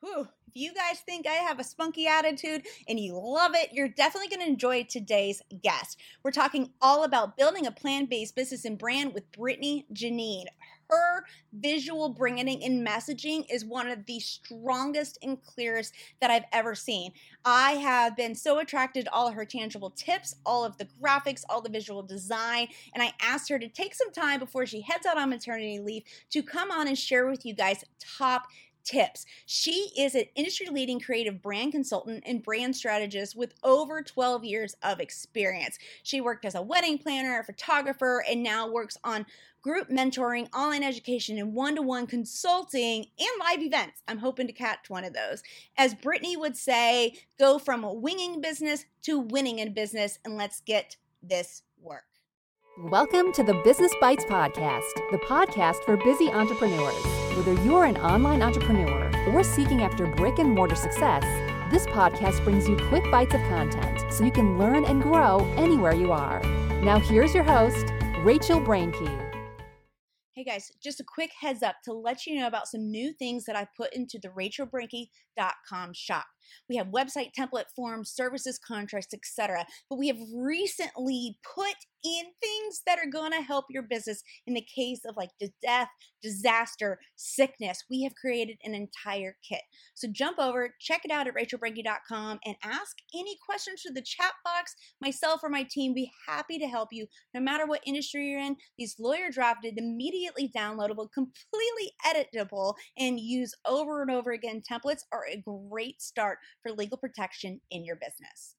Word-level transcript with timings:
Whew. 0.00 0.28
If 0.46 0.56
you 0.56 0.72
guys 0.72 1.00
think 1.00 1.26
I 1.26 1.34
have 1.34 1.58
a 1.58 1.64
spunky 1.64 2.06
attitude 2.06 2.66
and 2.88 2.98
you 2.98 3.18
love 3.18 3.52
it, 3.54 3.70
you're 3.72 3.88
definitely 3.88 4.28
going 4.28 4.40
to 4.40 4.50
enjoy 4.50 4.84
today's 4.84 5.42
guest. 5.62 6.00
We're 6.22 6.30
talking 6.30 6.70
all 6.80 7.04
about 7.04 7.36
building 7.36 7.66
a 7.66 7.72
plan 7.72 8.06
based 8.06 8.34
business 8.34 8.64
and 8.64 8.78
brand 8.78 9.12
with 9.12 9.30
Brittany 9.32 9.86
Janine. 9.92 10.46
Her 10.88 11.26
visual 11.52 12.08
branding 12.08 12.64
and 12.64 12.86
messaging 12.86 13.44
is 13.50 13.62
one 13.62 13.88
of 13.88 14.06
the 14.06 14.20
strongest 14.20 15.18
and 15.22 15.42
clearest 15.42 15.92
that 16.22 16.30
I've 16.30 16.46
ever 16.50 16.74
seen. 16.74 17.12
I 17.44 17.72
have 17.72 18.16
been 18.16 18.34
so 18.34 18.58
attracted 18.58 19.04
to 19.04 19.12
all 19.12 19.28
of 19.28 19.34
her 19.34 19.44
tangible 19.44 19.90
tips, 19.90 20.34
all 20.46 20.64
of 20.64 20.78
the 20.78 20.88
graphics, 21.02 21.42
all 21.50 21.60
the 21.60 21.68
visual 21.68 22.02
design, 22.02 22.68
and 22.94 23.02
I 23.02 23.12
asked 23.20 23.50
her 23.50 23.58
to 23.58 23.68
take 23.68 23.94
some 23.94 24.12
time 24.12 24.40
before 24.40 24.64
she 24.64 24.80
heads 24.80 25.04
out 25.04 25.18
on 25.18 25.28
maternity 25.28 25.78
leave 25.78 26.04
to 26.30 26.42
come 26.42 26.70
on 26.70 26.88
and 26.88 26.98
share 26.98 27.28
with 27.28 27.44
you 27.44 27.54
guys 27.54 27.84
top 27.98 28.46
tips. 28.84 29.26
She 29.46 29.90
is 29.96 30.14
an 30.14 30.24
industry 30.34 30.66
leading 30.70 31.00
creative 31.00 31.42
brand 31.42 31.72
consultant 31.72 32.24
and 32.26 32.42
brand 32.42 32.76
strategist 32.76 33.36
with 33.36 33.54
over 33.62 34.02
12 34.02 34.44
years 34.44 34.74
of 34.82 35.00
experience. 35.00 35.78
She 36.02 36.20
worked 36.20 36.44
as 36.44 36.54
a 36.54 36.62
wedding 36.62 36.98
planner, 36.98 37.38
a 37.38 37.44
photographer, 37.44 38.24
and 38.28 38.42
now 38.42 38.70
works 38.70 38.96
on 39.04 39.26
group 39.60 39.88
mentoring, 39.88 40.48
online 40.54 40.82
education, 40.82 41.38
and 41.38 41.54
one 41.54 41.76
to 41.76 41.82
one 41.82 42.06
consulting 42.06 43.06
and 43.18 43.28
live 43.40 43.60
events. 43.60 44.02
I'm 44.08 44.18
hoping 44.18 44.46
to 44.46 44.52
catch 44.52 44.88
one 44.88 45.04
of 45.04 45.12
those. 45.12 45.42
As 45.76 45.94
Brittany 45.94 46.36
would 46.36 46.56
say, 46.56 47.18
go 47.38 47.58
from 47.58 47.86
winging 48.00 48.40
business 48.40 48.84
to 49.02 49.18
winning 49.18 49.58
in 49.58 49.74
business, 49.74 50.18
and 50.24 50.36
let's 50.36 50.60
get 50.60 50.96
this 51.22 51.62
work. 51.80 52.07
Welcome 52.84 53.32
to 53.32 53.42
the 53.42 53.54
Business 53.64 53.92
Bites 54.00 54.24
Podcast, 54.24 54.94
the 55.10 55.18
podcast 55.18 55.82
for 55.82 55.96
busy 55.96 56.30
entrepreneurs. 56.30 57.04
Whether 57.36 57.54
you're 57.64 57.86
an 57.86 57.96
online 57.96 58.40
entrepreneur 58.40 59.10
or 59.32 59.42
seeking 59.42 59.82
after 59.82 60.06
brick 60.06 60.38
and 60.38 60.48
mortar 60.48 60.76
success, 60.76 61.24
this 61.72 61.86
podcast 61.86 62.44
brings 62.44 62.68
you 62.68 62.76
quick 62.76 63.02
bites 63.10 63.34
of 63.34 63.40
content 63.48 64.00
so 64.12 64.22
you 64.22 64.30
can 64.30 64.58
learn 64.58 64.84
and 64.84 65.02
grow 65.02 65.38
anywhere 65.56 65.92
you 65.92 66.12
are. 66.12 66.40
Now, 66.80 67.00
here's 67.00 67.34
your 67.34 67.42
host, 67.42 67.84
Rachel 68.20 68.60
Brenke. 68.60 69.28
Hey 70.34 70.44
guys, 70.44 70.70
just 70.80 71.00
a 71.00 71.04
quick 71.04 71.32
heads 71.40 71.64
up 71.64 71.78
to 71.82 71.92
let 71.92 72.26
you 72.26 72.38
know 72.38 72.46
about 72.46 72.68
some 72.68 72.92
new 72.92 73.12
things 73.12 73.44
that 73.46 73.56
I've 73.56 73.74
put 73.76 73.92
into 73.92 74.20
the 74.22 74.30
rachelbrenke.com 75.38 75.92
shop. 75.94 76.26
We 76.68 76.76
have 76.76 76.88
website 76.88 77.32
template 77.38 77.70
forms, 77.74 78.10
services, 78.10 78.58
contracts, 78.58 79.14
etc. 79.14 79.66
But 79.88 79.98
we 79.98 80.08
have 80.08 80.18
recently 80.34 81.38
put 81.54 81.76
in 82.04 82.24
things 82.40 82.82
that 82.86 82.98
are 82.98 83.10
going 83.10 83.32
to 83.32 83.40
help 83.42 83.66
your 83.70 83.82
business 83.82 84.22
in 84.46 84.54
the 84.54 84.64
case 84.74 85.00
of 85.06 85.16
like 85.16 85.30
death, 85.62 85.88
disaster, 86.22 87.00
sickness. 87.16 87.84
We 87.90 88.02
have 88.02 88.14
created 88.14 88.58
an 88.64 88.74
entire 88.74 89.36
kit. 89.46 89.62
So 89.94 90.08
jump 90.10 90.38
over, 90.38 90.74
check 90.80 91.02
it 91.04 91.10
out 91.10 91.26
at 91.26 91.34
rachelbrenke.com 91.34 92.38
and 92.44 92.56
ask 92.62 92.96
any 93.14 93.36
questions 93.44 93.82
through 93.82 93.94
the 93.94 94.02
chat 94.02 94.32
box. 94.44 94.74
Myself 95.00 95.40
or 95.42 95.48
my 95.48 95.64
team 95.68 95.94
be 95.94 96.10
happy 96.26 96.58
to 96.58 96.66
help 96.66 96.88
you 96.92 97.06
no 97.34 97.40
matter 97.40 97.66
what 97.66 97.82
industry 97.84 98.28
you're 98.28 98.40
in. 98.40 98.56
These 98.78 98.96
lawyer 98.98 99.30
drafted, 99.32 99.74
immediately 99.76 100.50
downloadable, 100.56 101.08
completely 101.12 101.92
editable 102.06 102.74
and 102.96 103.18
use 103.18 103.54
over 103.66 104.02
and 104.02 104.10
over 104.10 104.32
again 104.32 104.62
templates 104.70 105.02
are 105.12 105.26
a 105.28 105.42
great 105.70 106.00
start 106.00 106.38
for 106.62 106.72
legal 106.72 106.98
protection 106.98 107.60
in 107.70 107.84
your 107.84 107.96
business. 107.96 108.54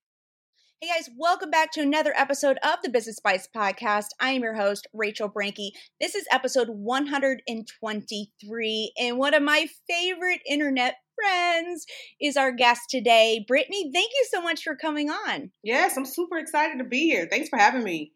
Hey 0.81 0.87
guys, 0.95 1.09
welcome 1.17 1.51
back 1.51 1.73
to 1.73 1.81
another 1.81 2.13
episode 2.15 2.57
of 2.63 2.79
the 2.81 2.89
Business 2.89 3.19
Bites 3.19 3.49
podcast. 3.53 4.05
I 4.21 4.31
am 4.31 4.43
your 4.43 4.55
host, 4.55 4.87
Rachel 4.93 5.29
Brenke. 5.29 5.71
This 5.99 6.15
is 6.15 6.25
episode 6.31 6.69
123, 6.69 8.93
and 8.97 9.17
one 9.17 9.33
of 9.33 9.43
my 9.43 9.67
favorite 9.89 10.39
internet 10.47 10.95
friends 11.21 11.85
is 12.21 12.37
our 12.37 12.53
guest 12.53 12.83
today. 12.89 13.43
Brittany, 13.45 13.91
thank 13.93 14.09
you 14.13 14.25
so 14.31 14.41
much 14.41 14.63
for 14.63 14.77
coming 14.77 15.09
on. 15.09 15.51
Yes, 15.63 15.97
I'm 15.97 16.05
super 16.05 16.37
excited 16.37 16.77
to 16.77 16.85
be 16.85 17.09
here. 17.09 17.27
Thanks 17.29 17.49
for 17.49 17.59
having 17.59 17.83
me. 17.83 18.13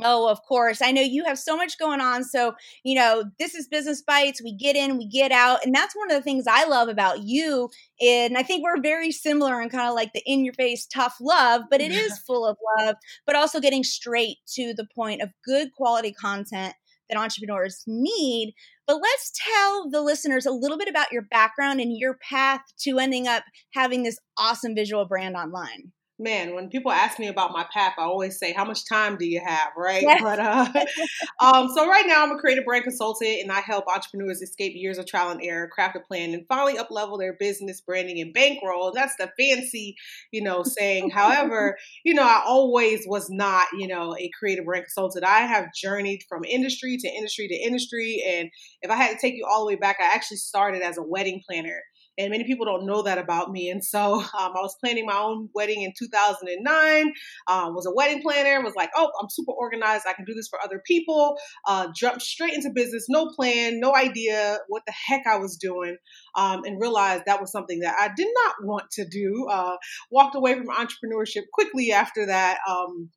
Oh, 0.00 0.28
of 0.28 0.42
course. 0.42 0.80
I 0.80 0.92
know 0.92 1.02
you 1.02 1.24
have 1.24 1.38
so 1.38 1.56
much 1.56 1.76
going 1.76 2.00
on. 2.00 2.22
So, 2.22 2.54
you 2.84 2.94
know, 2.94 3.24
this 3.40 3.56
is 3.56 3.66
Business 3.66 4.00
Bites. 4.00 4.40
We 4.42 4.54
get 4.54 4.76
in, 4.76 4.96
we 4.96 5.08
get 5.08 5.32
out. 5.32 5.64
And 5.64 5.74
that's 5.74 5.96
one 5.96 6.08
of 6.08 6.16
the 6.16 6.22
things 6.22 6.44
I 6.46 6.66
love 6.66 6.88
about 6.88 7.24
you. 7.24 7.68
And 8.00 8.38
I 8.38 8.44
think 8.44 8.62
we're 8.62 8.80
very 8.80 9.10
similar 9.10 9.60
in 9.60 9.70
kind 9.70 9.88
of 9.88 9.96
like 9.96 10.12
the 10.12 10.22
in 10.24 10.44
your 10.44 10.54
face, 10.54 10.86
tough 10.86 11.16
love, 11.20 11.62
but 11.68 11.80
it 11.80 11.90
is 11.90 12.16
full 12.26 12.46
of 12.46 12.56
love, 12.78 12.94
but 13.26 13.34
also 13.34 13.60
getting 13.60 13.82
straight 13.82 14.36
to 14.54 14.72
the 14.72 14.86
point 14.94 15.20
of 15.20 15.30
good 15.44 15.74
quality 15.76 16.12
content 16.12 16.74
that 17.10 17.18
entrepreneurs 17.18 17.82
need. 17.88 18.54
But 18.86 19.00
let's 19.02 19.32
tell 19.34 19.90
the 19.90 20.00
listeners 20.00 20.46
a 20.46 20.52
little 20.52 20.78
bit 20.78 20.88
about 20.88 21.10
your 21.10 21.22
background 21.22 21.80
and 21.80 21.96
your 21.96 22.18
path 22.22 22.60
to 22.82 23.00
ending 23.00 23.26
up 23.26 23.42
having 23.74 24.04
this 24.04 24.18
awesome 24.36 24.76
visual 24.76 25.06
brand 25.06 25.34
online 25.34 25.92
man, 26.18 26.54
when 26.54 26.68
people 26.68 26.90
ask 26.90 27.18
me 27.18 27.28
about 27.28 27.52
my 27.52 27.64
path, 27.72 27.94
I 27.98 28.02
always 28.02 28.38
say, 28.38 28.52
"How 28.52 28.64
much 28.64 28.88
time 28.88 29.16
do 29.16 29.26
you 29.26 29.40
have?" 29.40 29.72
Right? 29.76 30.04
But 30.20 30.38
uh, 30.38 30.66
um, 31.40 31.68
so 31.74 31.88
right 31.88 32.04
now, 32.06 32.24
I'm 32.24 32.32
a 32.32 32.38
creative 32.38 32.64
brand 32.64 32.84
consultant, 32.84 33.40
and 33.42 33.52
I 33.52 33.60
help 33.60 33.86
entrepreneurs 33.86 34.42
escape 34.42 34.72
years 34.74 34.98
of 34.98 35.06
trial 35.06 35.30
and 35.30 35.40
error, 35.42 35.68
craft 35.68 35.96
a 35.96 36.00
plan, 36.00 36.34
and 36.34 36.46
finally 36.48 36.78
up 36.78 36.90
level 36.90 37.18
their 37.18 37.34
business 37.34 37.80
branding 37.80 38.20
and 38.20 38.32
bankroll. 38.34 38.92
That's 38.92 39.16
the 39.16 39.30
fancy, 39.38 39.96
you 40.32 40.42
know, 40.42 40.62
saying. 40.62 41.10
However, 41.18 41.76
you 42.04 42.14
know, 42.14 42.22
I 42.22 42.42
always 42.46 43.06
was 43.06 43.30
not, 43.30 43.66
you 43.78 43.86
know, 43.86 44.16
a 44.16 44.30
creative 44.38 44.64
brand 44.64 44.84
consultant. 44.84 45.24
I 45.24 45.40
have 45.40 45.72
journeyed 45.74 46.22
from 46.28 46.44
industry 46.44 46.96
to 46.96 47.08
industry 47.08 47.48
to 47.48 47.54
industry, 47.54 48.22
and 48.26 48.50
if 48.82 48.90
I 48.90 48.96
had 48.96 49.12
to 49.12 49.18
take 49.20 49.34
you 49.34 49.46
all 49.50 49.60
the 49.60 49.66
way 49.66 49.76
back, 49.76 49.98
I 50.00 50.14
actually 50.14 50.38
started 50.38 50.82
as 50.82 50.98
a 50.98 51.02
wedding 51.02 51.42
planner 51.46 51.82
and 52.18 52.30
many 52.30 52.44
people 52.44 52.66
don't 52.66 52.84
know 52.84 53.02
that 53.02 53.16
about 53.16 53.50
me. 53.50 53.70
And 53.70 53.82
so 53.84 54.14
um, 54.14 54.26
I 54.38 54.60
was 54.60 54.76
planning 54.82 55.06
my 55.06 55.16
own 55.16 55.48
wedding 55.54 55.82
in 55.82 55.92
2009. 55.96 57.12
Um, 57.46 57.74
was 57.74 57.86
a 57.86 57.94
wedding 57.94 58.20
planner. 58.20 58.62
Was 58.62 58.74
like, 58.74 58.90
oh, 58.96 59.10
I'm 59.20 59.30
super 59.30 59.52
organized. 59.52 60.04
I 60.08 60.12
can 60.12 60.24
do 60.24 60.34
this 60.34 60.48
for 60.48 60.60
other 60.62 60.82
people. 60.84 61.36
Uh, 61.66 61.88
jumped 61.94 62.22
straight 62.22 62.54
into 62.54 62.70
business, 62.74 63.06
no 63.08 63.28
plan, 63.28 63.80
no 63.80 63.94
idea 63.94 64.58
what 64.68 64.82
the 64.86 64.92
heck 64.92 65.26
I 65.26 65.38
was 65.38 65.56
doing, 65.56 65.96
um, 66.34 66.64
and 66.64 66.80
realized 66.80 67.24
that 67.26 67.40
was 67.40 67.52
something 67.52 67.80
that 67.80 67.94
I 67.98 68.10
did 68.14 68.28
not 68.44 68.54
want 68.62 68.90
to 68.92 69.06
do. 69.08 69.46
Uh, 69.50 69.76
walked 70.10 70.34
away 70.34 70.54
from 70.54 70.66
entrepreneurship 70.66 71.44
quickly 71.52 71.92
after 71.92 72.26
that. 72.26 72.58
Um, 72.68 73.10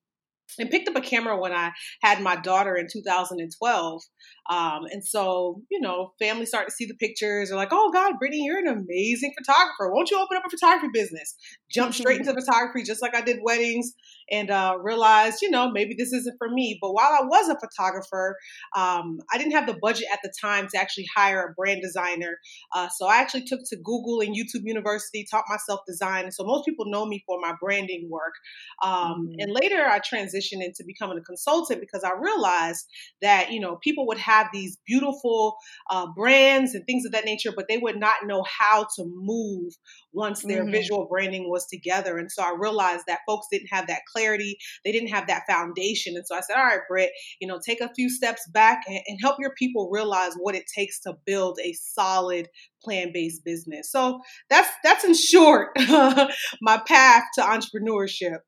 and 0.60 0.70
picked 0.70 0.88
up 0.88 0.96
a 0.96 1.02
camera 1.02 1.40
when 1.40 1.52
I 1.52 1.72
had 2.02 2.22
my 2.22 2.36
daughter 2.36 2.76
in 2.76 2.88
2012. 2.92 4.02
Um, 4.50 4.86
and 4.92 5.06
so, 5.06 5.62
you 5.70 5.80
know, 5.80 6.14
family 6.20 6.46
started 6.46 6.70
to 6.70 6.76
see 6.76 6.86
the 6.86 6.96
pictures. 6.96 7.50
They're 7.50 7.58
like, 7.58 7.72
oh 7.72 7.92
God, 7.92 8.14
Brittany, 8.20 8.44
you're 8.46 8.60
an 8.60 8.68
amazing 8.68 9.34
photographer. 9.38 9.94
Won't 9.94 10.12
you 10.12 10.20
open 10.20 10.38
up 10.38 10.44
a 10.46 10.50
photography 10.50 10.90
business? 10.94 11.36
Jump 11.70 11.94
straight 11.94 12.20
into 12.22 12.34
photography, 12.34 12.84
just 12.84 13.02
like 13.02 13.16
I 13.16 13.22
did 13.22 13.40
weddings, 13.44 13.94
and 14.32 14.50
uh, 14.50 14.78
realized, 14.82 15.42
you 15.42 15.50
know, 15.50 15.70
maybe 15.70 15.94
this 15.98 16.14
isn't 16.14 16.38
for 16.38 16.50
me. 16.50 16.78
But 16.82 16.94
while 16.94 17.12
I 17.12 17.26
was 17.26 17.50
a 17.50 17.60
photographer, 17.60 18.38
um, 18.76 19.20
I 19.32 19.38
didn't 19.38 19.54
have 19.54 19.68
the 19.68 19.78
budget 19.82 20.08
at 20.12 20.20
the 20.24 20.34
time 20.40 20.68
to 20.70 20.80
actually 20.80 21.08
hire 21.14 21.48
a 21.48 21.54
brand 21.54 21.82
designer. 21.82 22.38
Uh, 22.74 22.88
so 22.90 23.08
I 23.08 23.18
actually 23.18 23.44
took 23.44 23.60
to 23.70 23.76
Google 23.78 24.22
and 24.22 24.36
YouTube 24.36 24.64
University, 24.64 25.26
taught 25.30 25.46
myself 25.50 25.82
design. 25.88 26.26
And 26.26 26.34
so 26.34 26.44
most 26.44 26.66
people 26.66 26.86
know 26.86 27.06
me 27.06 27.24
for 27.26 27.40
my 27.42 27.54
branding 27.60 28.08
work. 28.10 28.34
Um, 28.82 29.28
mm-hmm. 29.28 29.40
And 29.40 29.52
later 29.52 29.86
I 29.86 30.00
transitioned 30.00 30.64
into 30.64 30.84
becoming 30.86 31.18
a 31.18 31.22
consultant 31.22 31.82
because 31.82 32.04
I 32.04 32.14
realized 32.20 32.86
that, 33.22 33.52
you 33.52 33.60
know, 33.60 33.78
people 33.84 34.08
would 34.08 34.18
have 34.18 34.48
these 34.54 34.78
beautiful 34.86 35.58
uh, 35.90 36.08
brands 36.16 36.74
and 36.74 36.86
things 36.86 37.06
of 37.06 37.12
that 37.12 37.26
nature, 37.26 37.52
but 37.56 37.68
they 37.68 37.78
would 37.78 38.00
not 38.00 38.26
know 38.26 38.44
how 38.44 38.88
to 38.96 39.04
move 39.06 39.74
once 40.14 40.42
their 40.42 40.64
mm-hmm. 40.64 40.72
visual 40.72 41.08
branding 41.10 41.50
was 41.50 41.66
together. 41.68 42.18
And 42.18 42.32
so 42.32 42.44
I 42.44 42.56
realized 42.58 43.06
that 43.08 43.20
folks 43.28 43.48
didn't 43.52 43.68
have 43.72 43.88
that 43.88 44.02
clarity, 44.12 44.21
they 44.28 44.92
didn't 44.92 45.10
have 45.10 45.28
that 45.28 45.44
foundation. 45.48 46.16
And 46.16 46.26
so 46.26 46.36
I 46.36 46.42
said, 46.42 46.58
all 46.58 46.66
right, 46.66 46.80
Britt, 46.88 47.12
you 47.40 47.48
know, 47.48 47.60
take 47.66 47.82
a 47.82 47.94
few 47.94 48.10
steps 48.10 48.48
back 48.52 48.82
and, 48.88 49.00
and 49.08 49.20
help 49.22 49.38
your 49.40 49.54
people 49.58 49.90
realize 49.92 50.34
what 50.38 50.56
it 50.56 50.64
takes 50.74 51.00
to 51.02 51.14
build 51.26 51.60
a 51.64 51.74
solid 51.74 52.48
plan-based 52.84 53.44
business. 53.44 53.92
So 53.92 54.20
that's 54.50 54.70
that's 54.84 55.04
in 55.04 55.14
short 55.14 55.70
my 56.62 56.82
path 56.88 57.24
to 57.36 57.42
entrepreneurship. 57.42 58.40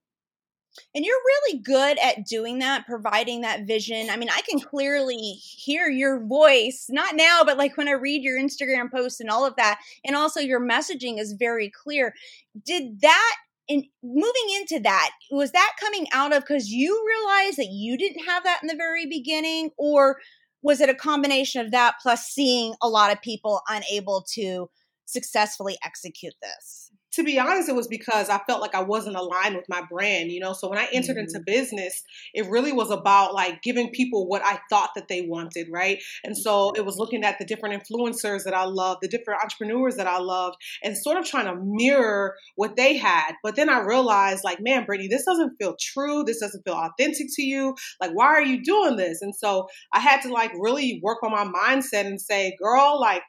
And 0.95 1.05
you're 1.05 1.15
really 1.15 1.59
good 1.59 1.97
at 1.99 2.25
doing 2.25 2.59
that, 2.59 2.85
providing 2.85 3.41
that 3.41 3.67
vision. 3.67 4.09
I 4.09 4.17
mean, 4.17 4.29
I 4.29 4.41
can 4.41 4.59
clearly 4.59 5.17
hear 5.17 5.87
your 5.87 6.25
voice, 6.25 6.87
not 6.89 7.15
now, 7.15 7.43
but 7.45 7.57
like 7.57 7.77
when 7.77 7.87
I 7.87 7.91
read 7.91 8.23
your 8.23 8.39
Instagram 8.39 8.91
posts 8.91 9.19
and 9.19 9.29
all 9.29 9.45
of 9.45 9.55
that. 9.57 9.79
And 10.03 10.15
also, 10.15 10.39
your 10.39 10.59
messaging 10.59 11.19
is 11.19 11.33
very 11.33 11.69
clear. 11.69 12.13
Did 12.65 13.01
that, 13.01 13.35
in 13.67 13.83
moving 14.03 14.57
into 14.59 14.79
that, 14.83 15.11
was 15.31 15.51
that 15.51 15.73
coming 15.79 16.07
out 16.13 16.33
of 16.33 16.41
because 16.43 16.69
you 16.69 17.01
realized 17.07 17.57
that 17.57 17.71
you 17.71 17.97
didn't 17.97 18.25
have 18.25 18.43
that 18.43 18.59
in 18.61 18.67
the 18.67 18.75
very 18.75 19.05
beginning? 19.05 19.71
Or 19.77 20.17
was 20.61 20.81
it 20.81 20.89
a 20.89 20.95
combination 20.95 21.65
of 21.65 21.71
that 21.71 21.95
plus 22.01 22.25
seeing 22.25 22.73
a 22.81 22.89
lot 22.89 23.11
of 23.11 23.21
people 23.21 23.61
unable 23.69 24.25
to 24.33 24.69
successfully 25.05 25.77
execute 25.83 26.33
this? 26.41 26.82
To 27.13 27.23
be 27.23 27.39
honest, 27.39 27.69
it 27.69 27.75
was 27.75 27.87
because 27.87 28.29
I 28.29 28.39
felt 28.47 28.61
like 28.61 28.73
I 28.73 28.81
wasn't 28.81 29.15
aligned 29.15 29.55
with 29.55 29.69
my 29.69 29.81
brand, 29.89 30.31
you 30.31 30.39
know. 30.39 30.53
So 30.53 30.67
when 30.67 30.79
I 30.79 30.87
entered 30.91 31.17
mm-hmm. 31.17 31.35
into 31.35 31.39
business, 31.45 32.03
it 32.33 32.49
really 32.49 32.71
was 32.71 32.89
about 32.89 33.33
like 33.33 33.61
giving 33.61 33.91
people 33.91 34.27
what 34.27 34.43
I 34.43 34.59
thought 34.69 34.91
that 34.95 35.07
they 35.07 35.21
wanted, 35.21 35.67
right? 35.71 36.01
And 36.23 36.35
so 36.35 36.71
it 36.75 36.85
was 36.85 36.97
looking 36.97 37.23
at 37.23 37.37
the 37.37 37.45
different 37.45 37.81
influencers 37.81 38.43
that 38.45 38.53
I 38.53 38.65
love, 38.65 38.97
the 39.01 39.07
different 39.07 39.41
entrepreneurs 39.43 39.95
that 39.95 40.07
I 40.07 40.19
loved, 40.19 40.57
and 40.83 40.97
sort 40.97 41.17
of 41.17 41.25
trying 41.25 41.45
to 41.45 41.61
mirror 41.63 42.35
what 42.55 42.75
they 42.75 42.97
had. 42.97 43.33
But 43.43 43.55
then 43.55 43.69
I 43.69 43.79
realized, 43.81 44.43
like, 44.43 44.59
man, 44.59 44.85
Brittany, 44.85 45.07
this 45.07 45.25
doesn't 45.25 45.57
feel 45.57 45.75
true. 45.79 46.23
This 46.23 46.39
doesn't 46.39 46.63
feel 46.63 46.73
authentic 46.73 47.27
to 47.35 47.43
you. 47.43 47.75
Like, 48.01 48.11
why 48.11 48.25
are 48.27 48.43
you 48.43 48.63
doing 48.63 48.95
this? 48.95 49.21
And 49.21 49.35
so 49.35 49.67
I 49.91 49.99
had 49.99 50.21
to 50.23 50.31
like 50.31 50.51
really 50.59 50.99
work 51.03 51.19
on 51.23 51.31
my 51.31 51.45
mindset 51.45 52.05
and 52.05 52.19
say, 52.19 52.55
girl, 52.59 52.99
like, 52.99 53.21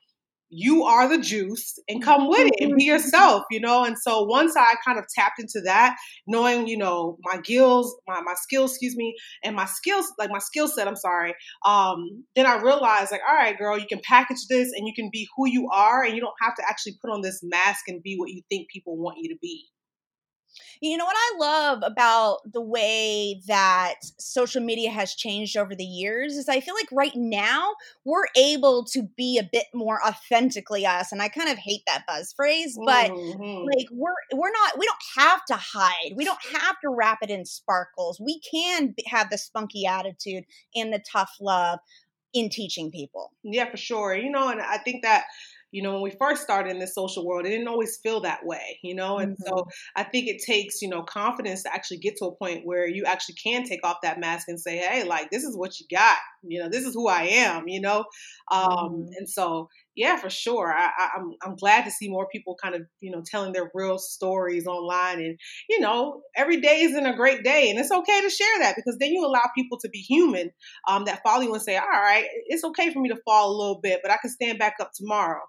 you 0.56 0.84
are 0.84 1.08
the 1.08 1.18
juice 1.18 1.78
and 1.88 2.02
come 2.02 2.28
with 2.28 2.46
it 2.46 2.54
and 2.60 2.76
be 2.76 2.84
yourself, 2.84 3.42
you 3.50 3.60
know? 3.60 3.84
And 3.84 3.98
so 3.98 4.22
once 4.22 4.56
I 4.56 4.74
kind 4.84 4.98
of 4.98 5.04
tapped 5.12 5.40
into 5.40 5.60
that, 5.64 5.96
knowing, 6.28 6.68
you 6.68 6.78
know, 6.78 7.18
my 7.22 7.38
skills, 7.42 7.94
my, 8.06 8.20
my 8.20 8.34
skills, 8.34 8.70
excuse 8.70 8.96
me, 8.96 9.16
and 9.42 9.56
my 9.56 9.66
skills, 9.66 10.12
like 10.16 10.30
my 10.30 10.38
skill 10.38 10.68
set, 10.68 10.86
I'm 10.86 10.96
sorry, 10.96 11.34
um, 11.66 12.24
then 12.36 12.46
I 12.46 12.56
realized 12.56 13.10
like, 13.10 13.22
all 13.28 13.34
right, 13.34 13.58
girl, 13.58 13.76
you 13.76 13.86
can 13.88 14.00
package 14.04 14.46
this 14.48 14.70
and 14.76 14.86
you 14.86 14.92
can 14.94 15.10
be 15.12 15.26
who 15.36 15.48
you 15.48 15.68
are 15.72 16.04
and 16.04 16.14
you 16.14 16.20
don't 16.20 16.34
have 16.40 16.54
to 16.54 16.62
actually 16.68 16.98
put 17.02 17.10
on 17.10 17.20
this 17.20 17.40
mask 17.42 17.88
and 17.88 18.02
be 18.02 18.14
what 18.16 18.30
you 18.30 18.42
think 18.48 18.68
people 18.70 18.96
want 18.96 19.18
you 19.20 19.28
to 19.30 19.38
be. 19.42 19.66
You 20.80 20.96
know 20.96 21.04
what 21.04 21.16
I 21.16 21.38
love 21.38 21.82
about 21.82 22.38
the 22.50 22.60
way 22.60 23.40
that 23.46 23.96
social 24.18 24.62
media 24.62 24.90
has 24.90 25.14
changed 25.14 25.56
over 25.56 25.74
the 25.74 25.84
years 25.84 26.36
is 26.36 26.48
I 26.48 26.60
feel 26.60 26.74
like 26.74 26.88
right 26.92 27.14
now 27.14 27.74
we're 28.04 28.26
able 28.36 28.84
to 28.86 29.02
be 29.16 29.38
a 29.38 29.48
bit 29.50 29.66
more 29.74 30.04
authentically 30.06 30.86
us 30.86 31.12
and 31.12 31.22
I 31.22 31.28
kind 31.28 31.50
of 31.50 31.58
hate 31.58 31.82
that 31.86 32.04
buzz 32.06 32.32
phrase 32.32 32.78
but 32.84 33.10
mm-hmm. 33.10 33.66
like 33.76 33.86
we're 33.90 34.12
we're 34.32 34.50
not 34.50 34.78
we 34.78 34.86
don't 34.86 35.22
have 35.24 35.44
to 35.46 35.54
hide. 35.54 36.12
We 36.16 36.24
don't 36.24 36.44
have 36.52 36.80
to 36.80 36.90
wrap 36.90 37.18
it 37.22 37.30
in 37.30 37.44
sparkles. 37.44 38.20
We 38.20 38.40
can 38.40 38.94
have 39.06 39.30
the 39.30 39.38
spunky 39.38 39.86
attitude 39.86 40.44
and 40.74 40.92
the 40.92 41.02
tough 41.10 41.32
love 41.40 41.78
in 42.32 42.48
teaching 42.48 42.90
people. 42.90 43.32
Yeah, 43.42 43.70
for 43.70 43.76
sure. 43.76 44.14
You 44.14 44.30
know, 44.30 44.48
and 44.48 44.60
I 44.60 44.78
think 44.78 45.02
that 45.02 45.24
you 45.74 45.82
know, 45.82 45.94
when 45.94 46.02
we 46.02 46.10
first 46.12 46.40
started 46.40 46.70
in 46.70 46.78
this 46.78 46.94
social 46.94 47.26
world, 47.26 47.44
it 47.44 47.50
didn't 47.50 47.66
always 47.66 47.98
feel 48.00 48.20
that 48.20 48.46
way, 48.46 48.78
you 48.84 48.94
know? 48.94 49.18
And 49.18 49.32
mm-hmm. 49.32 49.58
so 49.58 49.66
I 49.96 50.04
think 50.04 50.28
it 50.28 50.40
takes, 50.40 50.80
you 50.80 50.88
know, 50.88 51.02
confidence 51.02 51.64
to 51.64 51.74
actually 51.74 51.96
get 51.96 52.16
to 52.18 52.26
a 52.26 52.36
point 52.36 52.64
where 52.64 52.88
you 52.88 53.02
actually 53.04 53.34
can 53.34 53.64
take 53.64 53.84
off 53.84 53.96
that 54.04 54.20
mask 54.20 54.46
and 54.46 54.60
say, 54.60 54.76
hey, 54.78 55.02
like, 55.02 55.32
this 55.32 55.42
is 55.42 55.56
what 55.56 55.80
you 55.80 55.86
got, 55.90 56.18
you 56.44 56.62
know, 56.62 56.68
this 56.68 56.84
is 56.84 56.94
who 56.94 57.08
I 57.08 57.22
am, 57.22 57.66
you 57.66 57.80
know? 57.80 58.04
Um, 58.52 58.62
mm-hmm. 58.62 59.08
And 59.18 59.28
so, 59.28 59.68
yeah, 59.96 60.16
for 60.16 60.30
sure. 60.30 60.72
I, 60.72 60.90
I, 60.96 61.08
I'm 61.16 61.32
I'm 61.44 61.56
glad 61.56 61.84
to 61.84 61.90
see 61.90 62.08
more 62.08 62.26
people 62.28 62.56
kind 62.60 62.74
of 62.74 62.82
you 63.00 63.12
know 63.12 63.22
telling 63.24 63.52
their 63.52 63.70
real 63.74 63.98
stories 63.98 64.66
online, 64.66 65.20
and 65.20 65.38
you 65.68 65.78
know 65.78 66.22
every 66.36 66.60
day 66.60 66.80
isn't 66.80 67.06
a 67.06 67.14
great 67.14 67.44
day, 67.44 67.70
and 67.70 67.78
it's 67.78 67.92
okay 67.92 68.20
to 68.20 68.28
share 68.28 68.58
that 68.58 68.74
because 68.74 68.96
then 68.98 69.12
you 69.12 69.24
allow 69.24 69.48
people 69.54 69.78
to 69.78 69.88
be 69.88 69.98
human 69.98 70.50
um, 70.88 71.04
that 71.04 71.22
follow 71.22 71.42
you 71.42 71.54
and 71.54 71.62
say, 71.62 71.76
all 71.76 71.86
right, 71.86 72.26
it's 72.46 72.64
okay 72.64 72.92
for 72.92 73.00
me 73.00 73.08
to 73.08 73.20
fall 73.24 73.50
a 73.50 73.56
little 73.56 73.80
bit, 73.80 74.00
but 74.02 74.10
I 74.10 74.16
can 74.16 74.30
stand 74.30 74.58
back 74.58 74.74
up 74.80 74.90
tomorrow. 74.94 75.42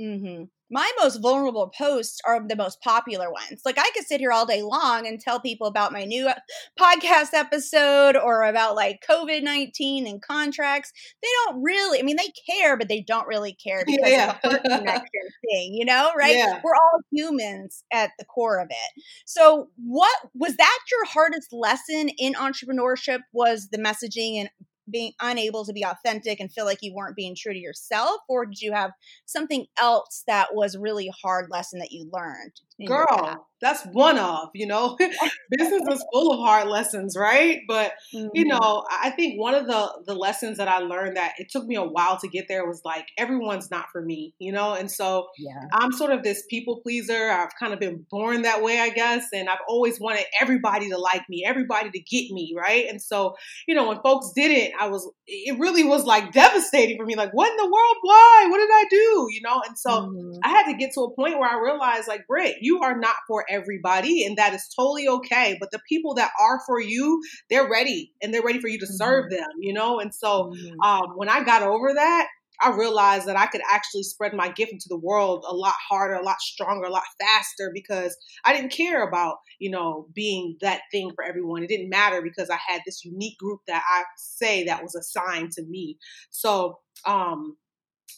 Mm-hmm. 0.00 0.44
My 0.72 0.88
most 1.00 1.16
vulnerable 1.16 1.72
posts 1.76 2.20
are 2.24 2.46
the 2.46 2.54
most 2.54 2.80
popular 2.80 3.30
ones. 3.30 3.62
Like 3.64 3.76
I 3.76 3.90
could 3.92 4.06
sit 4.06 4.20
here 4.20 4.30
all 4.30 4.46
day 4.46 4.62
long 4.62 5.04
and 5.04 5.18
tell 5.18 5.40
people 5.40 5.66
about 5.66 5.92
my 5.92 6.04
new 6.04 6.30
podcast 6.80 7.34
episode 7.34 8.16
or 8.16 8.44
about 8.44 8.76
like 8.76 9.04
COVID 9.08 9.42
19 9.42 10.06
and 10.06 10.22
contracts. 10.22 10.92
They 11.22 11.28
don't 11.44 11.62
really, 11.62 11.98
I 11.98 12.02
mean, 12.02 12.16
they 12.16 12.32
care, 12.48 12.76
but 12.76 12.88
they 12.88 13.02
don't 13.02 13.26
really 13.26 13.52
care 13.52 13.82
because 13.86 14.10
yeah. 14.10 14.38
of 14.44 14.52
the 14.52 14.58
connection 14.60 15.08
thing, 15.50 15.74
you 15.74 15.84
know, 15.84 16.12
right? 16.16 16.36
Yeah. 16.36 16.60
We're 16.62 16.74
all 16.74 17.00
humans 17.10 17.82
at 17.92 18.12
the 18.18 18.24
core 18.24 18.60
of 18.60 18.68
it. 18.70 19.02
So, 19.26 19.70
what 19.76 20.16
was 20.34 20.56
that 20.56 20.78
your 20.90 21.04
hardest 21.04 21.52
lesson 21.52 22.10
in 22.16 22.34
entrepreneurship? 22.34 23.20
Was 23.32 23.70
the 23.70 23.78
messaging 23.78 24.40
and 24.40 24.50
being 24.90 25.12
unable 25.20 25.64
to 25.64 25.72
be 25.72 25.84
authentic 25.84 26.40
and 26.40 26.52
feel 26.52 26.64
like 26.64 26.78
you 26.82 26.94
weren't 26.94 27.16
being 27.16 27.36
true 27.36 27.52
to 27.52 27.58
yourself 27.58 28.20
or 28.28 28.46
did 28.46 28.60
you 28.60 28.72
have 28.72 28.92
something 29.26 29.66
else 29.78 30.22
that 30.26 30.54
was 30.54 30.76
really 30.76 31.10
hard 31.22 31.50
lesson 31.50 31.78
that 31.78 31.92
you 31.92 32.08
learned 32.12 32.60
girl 32.86 33.46
that's 33.60 33.84
one 33.92 34.18
of 34.18 34.48
you 34.54 34.66
know? 34.66 34.96
Business 35.50 35.82
is 35.90 36.04
full 36.12 36.32
of 36.32 36.40
hard 36.40 36.68
lessons 36.68 37.16
right? 37.16 37.60
But 37.68 37.92
mm-hmm. 38.14 38.28
you 38.34 38.46
know 38.46 38.84
i 38.90 39.10
think 39.10 39.38
one 39.38 39.54
of 39.54 39.66
the 39.66 40.02
the 40.06 40.14
lessons 40.14 40.58
that 40.58 40.68
i 40.68 40.78
learned 40.78 41.16
that 41.16 41.34
it 41.38 41.50
took 41.50 41.66
me 41.66 41.76
a 41.76 41.82
while 41.82 42.18
to 42.18 42.28
get 42.28 42.46
there 42.48 42.66
was 42.66 42.82
like 42.84 43.06
everyone's 43.18 43.70
not 43.70 43.86
for 43.92 44.02
me 44.02 44.34
you 44.38 44.52
know? 44.52 44.74
And 44.74 44.90
so 44.90 45.28
yeah. 45.38 45.68
i'm 45.72 45.92
sort 45.92 46.12
of 46.12 46.22
this 46.22 46.44
people 46.48 46.80
pleaser. 46.82 47.30
I've 47.30 47.54
kind 47.58 47.72
of 47.72 47.80
been 47.80 48.06
born 48.10 48.42
that 48.42 48.62
way 48.62 48.80
i 48.80 48.88
guess 48.90 49.26
and 49.32 49.48
i've 49.48 49.58
always 49.68 50.00
wanted 50.00 50.24
everybody 50.40 50.88
to 50.90 50.98
like 50.98 51.22
me 51.28 51.44
everybody 51.46 51.90
to 51.90 52.00
get 52.00 52.30
me 52.30 52.54
right? 52.56 52.86
And 52.88 53.00
so 53.00 53.34
you 53.66 53.74
know 53.74 53.88
when 53.88 54.00
folks 54.02 54.32
didn't 54.34 54.72
i 54.80 54.88
was 54.88 55.10
it 55.26 55.58
really 55.58 55.84
was 55.84 56.04
like 56.04 56.32
devastating 56.32 56.96
for 56.96 57.04
me 57.04 57.14
like 57.14 57.32
what 57.32 57.50
in 57.50 57.56
the 57.56 57.64
world? 57.64 57.96
Why? 58.02 58.46
What 58.48 58.58
did 58.58 58.70
i 58.72 58.84
do? 58.90 59.26
You 59.30 59.40
know? 59.42 59.62
And 59.66 59.78
so 59.78 59.90
mm-hmm. 59.90 60.38
i 60.42 60.48
had 60.48 60.70
to 60.70 60.76
get 60.76 60.92
to 60.94 61.00
a 61.02 61.14
point 61.14 61.38
where 61.38 61.50
i 61.50 61.60
realized 61.62 62.08
like 62.08 62.26
Britt, 62.26 62.56
you 62.60 62.69
you 62.70 62.80
are 62.80 62.96
not 62.96 63.16
for 63.26 63.44
everybody, 63.48 64.24
and 64.24 64.38
that 64.38 64.54
is 64.54 64.68
totally 64.76 65.08
okay. 65.08 65.56
But 65.58 65.70
the 65.72 65.80
people 65.88 66.14
that 66.14 66.30
are 66.40 66.60
for 66.66 66.80
you, 66.80 67.20
they're 67.48 67.68
ready 67.68 68.12
and 68.22 68.32
they're 68.32 68.42
ready 68.42 68.60
for 68.60 68.68
you 68.68 68.78
to 68.78 68.86
serve 68.86 69.24
mm-hmm. 69.24 69.34
them, 69.34 69.48
you 69.58 69.72
know? 69.72 69.98
And 69.98 70.14
so 70.14 70.52
mm-hmm. 70.54 70.80
um, 70.80 71.16
when 71.16 71.28
I 71.28 71.42
got 71.42 71.62
over 71.62 71.92
that, 71.94 72.28
I 72.62 72.76
realized 72.76 73.26
that 73.26 73.38
I 73.38 73.46
could 73.46 73.62
actually 73.72 74.02
spread 74.02 74.34
my 74.34 74.50
gift 74.50 74.72
into 74.72 74.88
the 74.88 74.98
world 74.98 75.46
a 75.48 75.54
lot 75.54 75.74
harder, 75.88 76.14
a 76.14 76.22
lot 76.22 76.40
stronger, 76.40 76.86
a 76.86 76.90
lot 76.90 77.04
faster 77.18 77.70
because 77.72 78.14
I 78.44 78.54
didn't 78.54 78.72
care 78.72 79.02
about, 79.02 79.36
you 79.58 79.70
know, 79.70 80.08
being 80.14 80.58
that 80.60 80.82
thing 80.92 81.10
for 81.14 81.24
everyone. 81.24 81.62
It 81.62 81.68
didn't 81.68 81.88
matter 81.88 82.20
because 82.20 82.50
I 82.50 82.58
had 82.68 82.82
this 82.84 83.02
unique 83.02 83.38
group 83.38 83.60
that 83.66 83.82
I 83.88 84.04
say 84.16 84.64
that 84.64 84.82
was 84.82 84.94
assigned 84.94 85.52
to 85.52 85.62
me. 85.64 85.96
So, 86.28 86.80
um, 87.06 87.56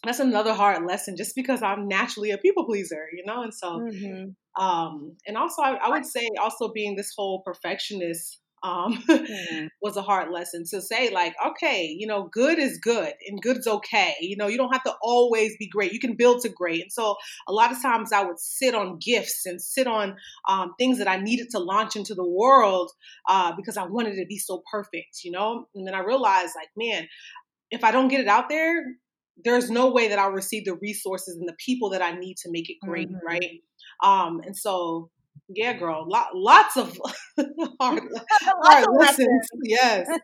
that's 0.04 0.20
another 0.20 0.54
hard 0.54 0.84
lesson 0.86 1.16
just 1.16 1.34
because 1.34 1.62
I'm 1.62 1.88
naturally 1.88 2.30
a 2.30 2.38
people 2.38 2.64
pleaser, 2.64 3.06
you 3.12 3.24
know? 3.24 3.42
And 3.42 3.54
so, 3.54 3.80
mm-hmm. 3.80 4.62
um, 4.62 5.16
and 5.26 5.36
also 5.36 5.62
I, 5.62 5.74
I, 5.74 5.88
would 5.90 6.06
say 6.06 6.28
also 6.40 6.72
being 6.72 6.96
this 6.96 7.12
whole 7.16 7.42
perfectionist, 7.44 8.40
um, 8.62 9.02
mm-hmm. 9.08 9.66
was 9.82 9.96
a 9.96 10.02
hard 10.02 10.30
lesson 10.30 10.64
to 10.70 10.80
say 10.80 11.10
like, 11.10 11.34
okay, 11.44 11.86
you 11.86 12.06
know, 12.06 12.28
good 12.32 12.58
is 12.58 12.78
good 12.78 13.12
and 13.26 13.40
good 13.40 13.58
is 13.58 13.66
okay. 13.66 14.14
You 14.20 14.36
know, 14.36 14.46
you 14.46 14.56
don't 14.56 14.72
have 14.72 14.84
to 14.84 14.94
always 15.02 15.56
be 15.56 15.68
great. 15.68 15.92
You 15.92 16.00
can 16.00 16.16
build 16.16 16.42
to 16.42 16.48
great. 16.48 16.82
And 16.82 16.92
so 16.92 17.16
a 17.48 17.52
lot 17.52 17.72
of 17.72 17.82
times 17.82 18.12
I 18.12 18.24
would 18.24 18.38
sit 18.38 18.74
on 18.74 18.98
gifts 18.98 19.46
and 19.46 19.60
sit 19.60 19.86
on, 19.86 20.16
um, 20.48 20.74
things 20.78 20.98
that 20.98 21.08
I 21.08 21.16
needed 21.16 21.48
to 21.50 21.58
launch 21.58 21.96
into 21.96 22.14
the 22.14 22.28
world, 22.28 22.90
uh, 23.28 23.52
because 23.56 23.76
I 23.76 23.84
wanted 23.84 24.16
to 24.16 24.26
be 24.26 24.38
so 24.38 24.62
perfect, 24.70 25.24
you 25.24 25.32
know? 25.32 25.66
And 25.74 25.86
then 25.86 25.94
I 25.94 26.00
realized 26.00 26.52
like, 26.56 26.70
man, 26.76 27.08
if 27.70 27.82
I 27.84 27.90
don't 27.90 28.08
get 28.08 28.20
it 28.20 28.28
out 28.28 28.48
there, 28.48 28.84
there's 29.44 29.70
no 29.70 29.90
way 29.90 30.08
that 30.08 30.18
I'll 30.18 30.30
receive 30.30 30.64
the 30.64 30.74
resources 30.74 31.36
and 31.36 31.48
the 31.48 31.56
people 31.64 31.90
that 31.90 32.02
I 32.02 32.12
need 32.12 32.36
to 32.38 32.50
make 32.50 32.70
it 32.70 32.76
great, 32.82 33.08
mm-hmm. 33.08 33.26
right? 33.26 33.60
Um, 34.02 34.40
and 34.44 34.56
so, 34.56 35.10
yeah, 35.48 35.72
girl, 35.74 36.06
lot, 36.08 36.28
lots 36.34 36.76
of 36.76 36.98
hard, 37.80 38.02
hard 38.42 38.86
lessons. 38.98 39.48
Yes. 39.64 40.06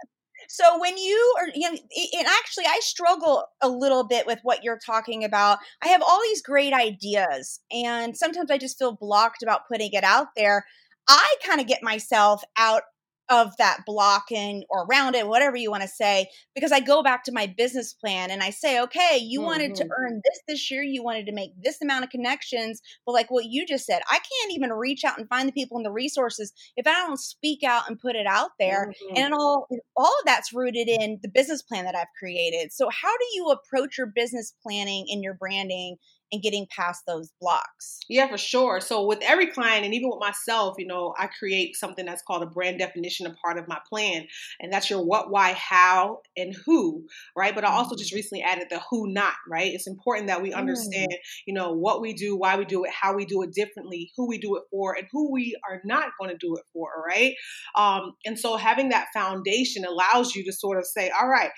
So 0.50 0.80
when 0.80 0.96
you 0.96 1.34
are, 1.40 1.48
you 1.54 1.70
know, 1.70 1.76
and 2.16 2.26
actually, 2.26 2.64
I 2.66 2.78
struggle 2.80 3.44
a 3.60 3.68
little 3.68 4.06
bit 4.06 4.26
with 4.26 4.38
what 4.44 4.64
you're 4.64 4.78
talking 4.78 5.22
about. 5.24 5.58
I 5.82 5.88
have 5.88 6.00
all 6.00 6.22
these 6.22 6.40
great 6.40 6.72
ideas, 6.72 7.60
and 7.70 8.16
sometimes 8.16 8.50
I 8.50 8.56
just 8.56 8.78
feel 8.78 8.92
blocked 8.92 9.42
about 9.42 9.68
putting 9.70 9.92
it 9.92 10.04
out 10.04 10.28
there. 10.36 10.64
I 11.06 11.34
kind 11.44 11.60
of 11.60 11.66
get 11.66 11.82
myself 11.82 12.42
out 12.56 12.82
of 13.30 13.56
that 13.58 13.80
block 13.86 14.32
and 14.32 14.64
or 14.70 14.86
around 14.86 15.14
it, 15.14 15.26
whatever 15.26 15.56
you 15.56 15.70
want 15.70 15.82
to 15.82 15.88
say, 15.88 16.28
because 16.54 16.72
I 16.72 16.80
go 16.80 17.02
back 17.02 17.24
to 17.24 17.32
my 17.32 17.46
business 17.46 17.92
plan 17.92 18.30
and 18.30 18.42
I 18.42 18.50
say, 18.50 18.80
okay, 18.80 19.18
you 19.20 19.40
mm-hmm. 19.40 19.46
wanted 19.46 19.74
to 19.76 19.84
mm-hmm. 19.84 19.92
earn 19.92 20.20
this 20.24 20.40
this 20.48 20.70
year, 20.70 20.82
you 20.82 21.02
wanted 21.02 21.26
to 21.26 21.32
make 21.32 21.50
this 21.62 21.80
amount 21.82 22.04
of 22.04 22.10
connections, 22.10 22.80
but 23.04 23.12
like 23.12 23.30
what 23.30 23.46
you 23.46 23.66
just 23.66 23.86
said, 23.86 24.00
I 24.10 24.18
can't 24.18 24.52
even 24.52 24.70
reach 24.70 25.04
out 25.04 25.18
and 25.18 25.28
find 25.28 25.48
the 25.48 25.52
people 25.52 25.76
and 25.76 25.86
the 25.86 25.92
resources 25.92 26.52
if 26.76 26.86
I 26.86 26.92
don't 27.06 27.20
speak 27.20 27.62
out 27.62 27.88
and 27.88 27.98
put 27.98 28.16
it 28.16 28.26
out 28.26 28.50
there. 28.58 28.86
Mm-hmm. 28.86 29.16
And 29.16 29.34
all 29.34 29.68
all 29.96 30.12
of 30.20 30.26
that's 30.26 30.52
rooted 30.52 30.88
in 30.88 31.18
the 31.22 31.28
business 31.28 31.62
plan 31.62 31.84
that 31.84 31.94
I've 31.94 32.06
created. 32.18 32.72
So 32.72 32.88
how 32.90 33.16
do 33.16 33.24
you 33.34 33.48
approach 33.48 33.98
your 33.98 34.06
business 34.06 34.54
planning 34.62 35.06
and 35.10 35.22
your 35.22 35.34
branding 35.34 35.96
and 36.32 36.42
getting 36.42 36.66
past 36.74 37.04
those 37.06 37.32
blocks. 37.40 38.00
Yeah, 38.08 38.28
for 38.28 38.38
sure. 38.38 38.80
So 38.80 39.06
with 39.06 39.20
every 39.22 39.46
client 39.46 39.84
and 39.84 39.94
even 39.94 40.10
with 40.10 40.20
myself, 40.20 40.76
you 40.78 40.86
know, 40.86 41.14
I 41.18 41.26
create 41.26 41.76
something 41.76 42.04
that's 42.04 42.22
called 42.22 42.42
a 42.42 42.46
brand 42.46 42.78
definition, 42.78 43.17
a 43.26 43.34
part 43.34 43.58
of 43.58 43.68
my 43.68 43.78
plan. 43.88 44.26
And 44.60 44.72
that's 44.72 44.90
your 44.90 45.04
what, 45.04 45.30
why, 45.30 45.52
how, 45.52 46.20
and 46.36 46.54
who, 46.66 47.04
right? 47.36 47.54
But 47.54 47.64
I 47.64 47.68
also 47.68 47.96
just 47.96 48.12
mm. 48.12 48.16
recently 48.16 48.42
added 48.42 48.68
the 48.70 48.80
who 48.90 49.12
not, 49.12 49.34
right? 49.48 49.72
It's 49.72 49.86
important 49.86 50.28
that 50.28 50.42
we 50.42 50.52
understand, 50.52 51.10
mm. 51.10 51.16
you 51.46 51.54
know, 51.54 51.72
what 51.72 52.00
we 52.00 52.14
do, 52.14 52.36
why 52.36 52.56
we 52.56 52.64
do 52.64 52.84
it, 52.84 52.90
how 52.90 53.14
we 53.14 53.24
do 53.24 53.42
it 53.42 53.52
differently, 53.52 54.10
who 54.16 54.28
we 54.28 54.38
do 54.38 54.56
it 54.56 54.62
for, 54.70 54.94
and 54.94 55.06
who 55.12 55.32
we 55.32 55.56
are 55.68 55.80
not 55.84 56.10
going 56.20 56.30
to 56.30 56.38
do 56.38 56.56
it 56.56 56.64
for, 56.72 56.88
right? 57.06 57.34
Um, 57.76 58.12
and 58.24 58.38
so 58.38 58.56
having 58.56 58.90
that 58.90 59.08
foundation 59.14 59.84
allows 59.84 60.34
you 60.34 60.44
to 60.44 60.52
sort 60.52 60.78
of 60.78 60.86
say, 60.86 61.10
all 61.10 61.28
right, 61.28 61.50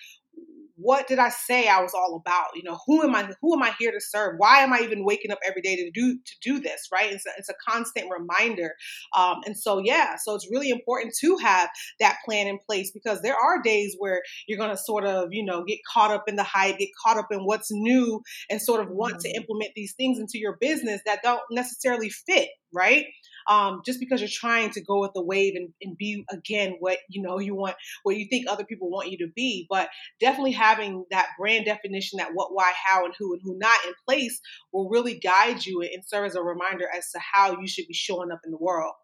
what 0.80 1.06
did 1.08 1.18
I 1.18 1.28
say 1.28 1.68
I 1.68 1.80
was 1.82 1.92
all 1.94 2.16
about? 2.16 2.48
You 2.54 2.62
know, 2.62 2.78
who 2.86 3.02
am 3.02 3.14
I? 3.14 3.30
Who 3.40 3.54
am 3.54 3.62
I 3.62 3.72
here 3.78 3.92
to 3.92 4.00
serve? 4.00 4.34
Why 4.38 4.60
am 4.60 4.72
I 4.72 4.80
even 4.80 5.04
waking 5.04 5.30
up 5.30 5.38
every 5.46 5.62
day 5.62 5.76
to 5.76 5.90
do 5.90 6.16
to 6.16 6.34
do 6.42 6.60
this? 6.60 6.88
Right? 6.92 7.12
It's 7.12 7.26
a, 7.26 7.30
it's 7.38 7.48
a 7.48 7.54
constant 7.68 8.06
reminder. 8.10 8.74
Um, 9.16 9.40
and 9.44 9.56
so 9.56 9.78
yeah, 9.78 10.16
so 10.16 10.34
it's 10.34 10.50
really 10.50 10.70
important 10.70 11.14
to 11.20 11.36
have 11.38 11.68
that 12.00 12.18
plan 12.24 12.46
in 12.46 12.58
place 12.58 12.90
because 12.90 13.22
there 13.22 13.36
are 13.36 13.62
days 13.62 13.96
where 13.98 14.22
you're 14.46 14.58
going 14.58 14.70
to 14.70 14.76
sort 14.76 15.04
of 15.04 15.28
you 15.32 15.44
know 15.44 15.64
get 15.64 15.78
caught 15.92 16.10
up 16.10 16.24
in 16.28 16.36
the 16.36 16.44
hype, 16.44 16.78
get 16.78 16.90
caught 17.04 17.18
up 17.18 17.28
in 17.30 17.40
what's 17.40 17.70
new, 17.70 18.22
and 18.48 18.60
sort 18.60 18.80
of 18.80 18.88
want 18.90 19.14
mm-hmm. 19.14 19.30
to 19.30 19.36
implement 19.36 19.72
these 19.74 19.94
things 19.94 20.18
into 20.18 20.38
your 20.38 20.56
business 20.60 21.00
that 21.06 21.22
don't 21.22 21.42
necessarily 21.50 22.10
fit. 22.10 22.48
Right? 22.72 23.06
Um, 23.48 23.82
just 23.84 24.00
because 24.00 24.20
you're 24.20 24.30
trying 24.32 24.70
to 24.70 24.82
go 24.82 25.00
with 25.00 25.12
the 25.14 25.22
wave 25.22 25.54
and, 25.56 25.70
and 25.82 25.96
be 25.96 26.24
again 26.30 26.76
what 26.80 26.98
you 27.08 27.22
know 27.22 27.38
you 27.38 27.54
want, 27.54 27.76
what 28.02 28.16
you 28.16 28.26
think 28.28 28.48
other 28.48 28.64
people 28.64 28.90
want 28.90 29.10
you 29.10 29.18
to 29.18 29.28
be. 29.34 29.66
But 29.70 29.88
definitely 30.20 30.52
having 30.52 31.04
that 31.10 31.28
brand 31.38 31.64
definition, 31.64 32.18
that 32.18 32.30
what, 32.34 32.54
why, 32.54 32.72
how, 32.86 33.04
and 33.04 33.14
who, 33.18 33.32
and 33.34 33.42
who 33.44 33.58
not 33.58 33.78
in 33.86 33.92
place 34.06 34.40
will 34.72 34.88
really 34.88 35.18
guide 35.18 35.64
you 35.64 35.82
and 35.82 36.02
serve 36.04 36.26
as 36.26 36.34
a 36.34 36.42
reminder 36.42 36.86
as 36.96 37.10
to 37.12 37.20
how 37.20 37.58
you 37.60 37.66
should 37.66 37.86
be 37.86 37.94
showing 37.94 38.30
up 38.30 38.40
in 38.44 38.50
the 38.50 38.58
world. 38.58 38.94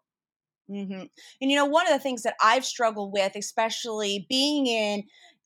Mm-hmm. 0.69 1.05
And 1.41 1.51
you 1.51 1.55
know, 1.55 1.65
one 1.65 1.87
of 1.87 1.93
the 1.93 1.99
things 1.99 2.23
that 2.23 2.35
I've 2.41 2.65
struggled 2.65 3.13
with, 3.13 3.35
especially 3.35 4.25
being 4.29 4.67
in 4.67 5.03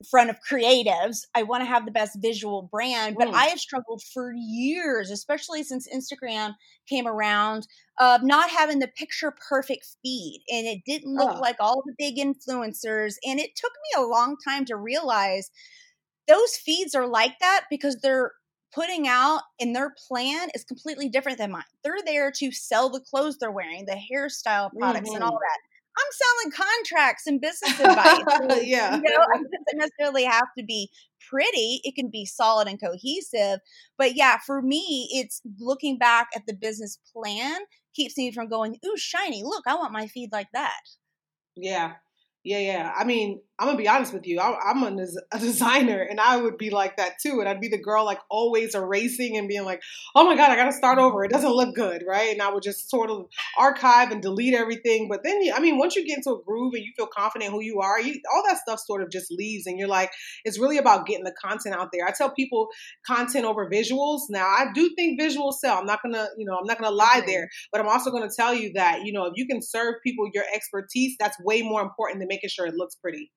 front 0.10 0.29
of 0.29 0.38
creatives. 0.50 1.25
I 1.36 1.43
want 1.43 1.62
to 1.62 1.65
have 1.65 1.86
the 1.86 1.91
best 1.91 2.17
visual 2.22 2.70
brand, 2.72 3.15
but 3.17 3.27
mm. 3.27 3.34
I 3.34 3.46
have 3.46 3.60
struggled 3.60 4.01
for 4.13 4.34
years, 4.36 5.12
especially 5.12 5.63
since 5.63 5.88
Instagram 5.88 6.55
came 6.88 7.08
around, 7.08 7.67
of 8.00 8.24
not 8.24 8.50
having 8.50 8.79
the 8.79 8.88
picture 8.88 9.34
perfect 9.50 9.86
feed. 10.03 10.43
And 10.50 10.67
it 10.67 10.79
didn't 10.86 11.15
look 11.15 11.38
oh. 11.38 11.39
like 11.39 11.58
all 11.60 11.84
the 11.86 11.96
big 11.98 12.17
influencers. 12.17 13.15
And 13.25 13.39
it 13.39 13.51
took 13.55 13.72
me 13.72 14.03
a 14.03 14.08
long 14.08 14.38
time 14.48 14.65
to 14.65 14.75
realize 14.75 15.51
those 16.27 16.55
feeds 16.55 16.96
are 16.96 17.08
like 17.08 17.34
that 17.39 17.65
because 17.70 17.98
they're 18.01 18.31
putting 18.74 19.08
out 19.08 19.41
and 19.60 19.75
their 19.75 19.93
plan 20.08 20.50
is 20.55 20.63
completely 20.63 21.10
different 21.10 21.38
than 21.38 21.51
mine. 21.51 21.63
They're 21.84 21.96
there 22.05 22.31
to 22.38 22.51
sell 22.51 22.89
the 22.89 23.01
clothes 23.01 23.38
they're 23.38 23.51
wearing, 23.51 23.86
the 23.86 23.93
hairstyle 23.93 24.72
products, 24.77 25.10
mm-hmm. 25.10 25.15
and 25.15 25.24
all 25.24 25.31
mm-hmm. 25.31 25.38
that. 25.38 25.60
I'm 25.98 26.51
selling 26.51 26.67
contracts 26.67 27.27
and 27.27 27.41
business 27.41 27.79
advice. 27.79 28.63
yeah. 28.63 28.95
You 28.95 29.01
know, 29.01 29.25
it 29.33 29.48
doesn't 29.51 29.75
necessarily 29.75 30.24
have 30.24 30.48
to 30.57 30.63
be 30.63 30.89
pretty. 31.29 31.81
It 31.83 31.95
can 31.95 32.10
be 32.10 32.25
solid 32.25 32.67
and 32.67 32.79
cohesive. 32.79 33.60
But 33.98 34.15
yeah, 34.15 34.38
for 34.45 34.62
me, 34.62 35.10
it's 35.12 35.41
looking 35.60 35.98
back 35.98 36.29
at 36.36 36.43
the 36.48 36.53
business 36.53 36.98
plan 37.13 37.60
keeps 37.93 38.17
me 38.17 38.31
from 38.31 38.48
going, 38.48 38.77
ooh, 38.86 38.98
shiny. 38.98 39.43
Look, 39.43 39.63
I 39.67 39.75
want 39.75 39.91
my 39.91 40.07
feed 40.07 40.31
like 40.31 40.48
that. 40.53 40.81
Yeah. 41.55 41.93
Yeah, 42.43 42.57
yeah. 42.57 42.93
I 42.98 43.03
mean, 43.03 43.39
I'm 43.62 43.67
gonna 43.67 43.77
be 43.77 43.88
honest 43.88 44.12
with 44.12 44.25
you. 44.25 44.39
I, 44.39 44.71
am 44.71 44.81
a, 44.81 45.05
a, 45.31 45.38
designer, 45.38 46.01
and 46.01 46.19
I 46.19 46.38
would 46.38 46.57
be 46.57 46.71
like 46.71 46.98
that 46.98 47.19
too. 47.21 47.39
And 47.39 47.48
I'd 47.48 47.62
be 47.62 47.67
the 47.67 47.77
girl 47.77 48.03
like 48.03 48.17
always 48.27 48.74
erasing 48.74 49.38
and 49.38 49.48
being 49.48 49.65
like, 49.65 49.83
"Oh 50.15 50.25
my 50.25 50.36
god, 50.36 50.50
I 50.50 50.55
gotta 50.55 50.71
start 50.71 50.98
over. 50.98 51.24
It 51.24 51.29
doesn't 51.29 51.51
look 51.51 51.75
good, 51.75 52.01
right?" 52.07 52.31
And 52.31 52.41
I 52.41 52.51
would 52.51 52.63
just 52.63 52.89
sort 52.89 53.12
of 53.12 53.27
archive 53.60 54.10
and 54.10 54.19
delete 54.19 54.55
everything. 54.55 55.07
But 55.07 55.24
then, 55.24 55.39
I 55.53 55.60
mean, 55.60 55.77
once 55.77 55.95
you 55.95 56.03
get 56.03 56.17
into 56.17 56.31
a 56.31 56.41
groove 56.43 56.74
and 56.74 56.83
you 56.83 56.91
feel 56.98 57.05
confident 57.05 57.51
who 57.51 57.62
you 57.62 57.81
are, 57.81 58.01
you, 58.01 58.19
all 58.33 58.41
that 58.48 58.57
stuff 58.57 58.79
sort 58.79 59.03
of 59.03 59.12
just 59.12 59.31
leaves, 59.31 59.67
and 59.67 59.77
you're 59.77 59.88
like, 59.88 60.12
it's 60.43 60.57
really 60.57 60.79
about 60.79 61.05
getting 61.05 61.24
the 61.24 61.36
content 61.39 61.75
out 61.75 61.89
there. 61.93 62.07
I 62.07 62.13
tell 62.17 62.31
people 62.31 62.69
content 63.05 63.45
over 63.45 63.69
visuals. 63.69 64.21
Now, 64.31 64.48
I 64.48 64.71
do 64.74 64.89
think 64.95 65.21
visuals 65.21 65.60
sell. 65.60 65.77
I'm 65.77 65.86
not 65.86 66.00
gonna, 66.01 66.29
you 66.36 66.48
know, 66.48 66.57
I'm 66.57 66.65
not 66.65 66.81
gonna 66.81 66.95
lie 66.95 67.21
there, 67.27 67.48
but 67.71 67.79
I'm 67.79 67.88
also 67.88 68.10
gonna 68.10 68.31
tell 68.36 68.55
you 68.55 68.74
that, 68.74 69.05
you 69.05 69.13
know, 69.13 69.25
if 69.25 69.33
you 69.36 69.45
can 69.45 69.62
serve 69.62 69.95
people 70.03 70.27
your 70.33 70.45
expertise, 70.51 71.15
that's 71.19 71.39
way 71.43 71.62
more 71.62 71.83
important 71.83 72.21
than 72.21 72.30
making 72.31 72.50
sure 72.50 72.65
it 72.65 72.75
looks 72.75 72.95
pretty. 72.95 73.31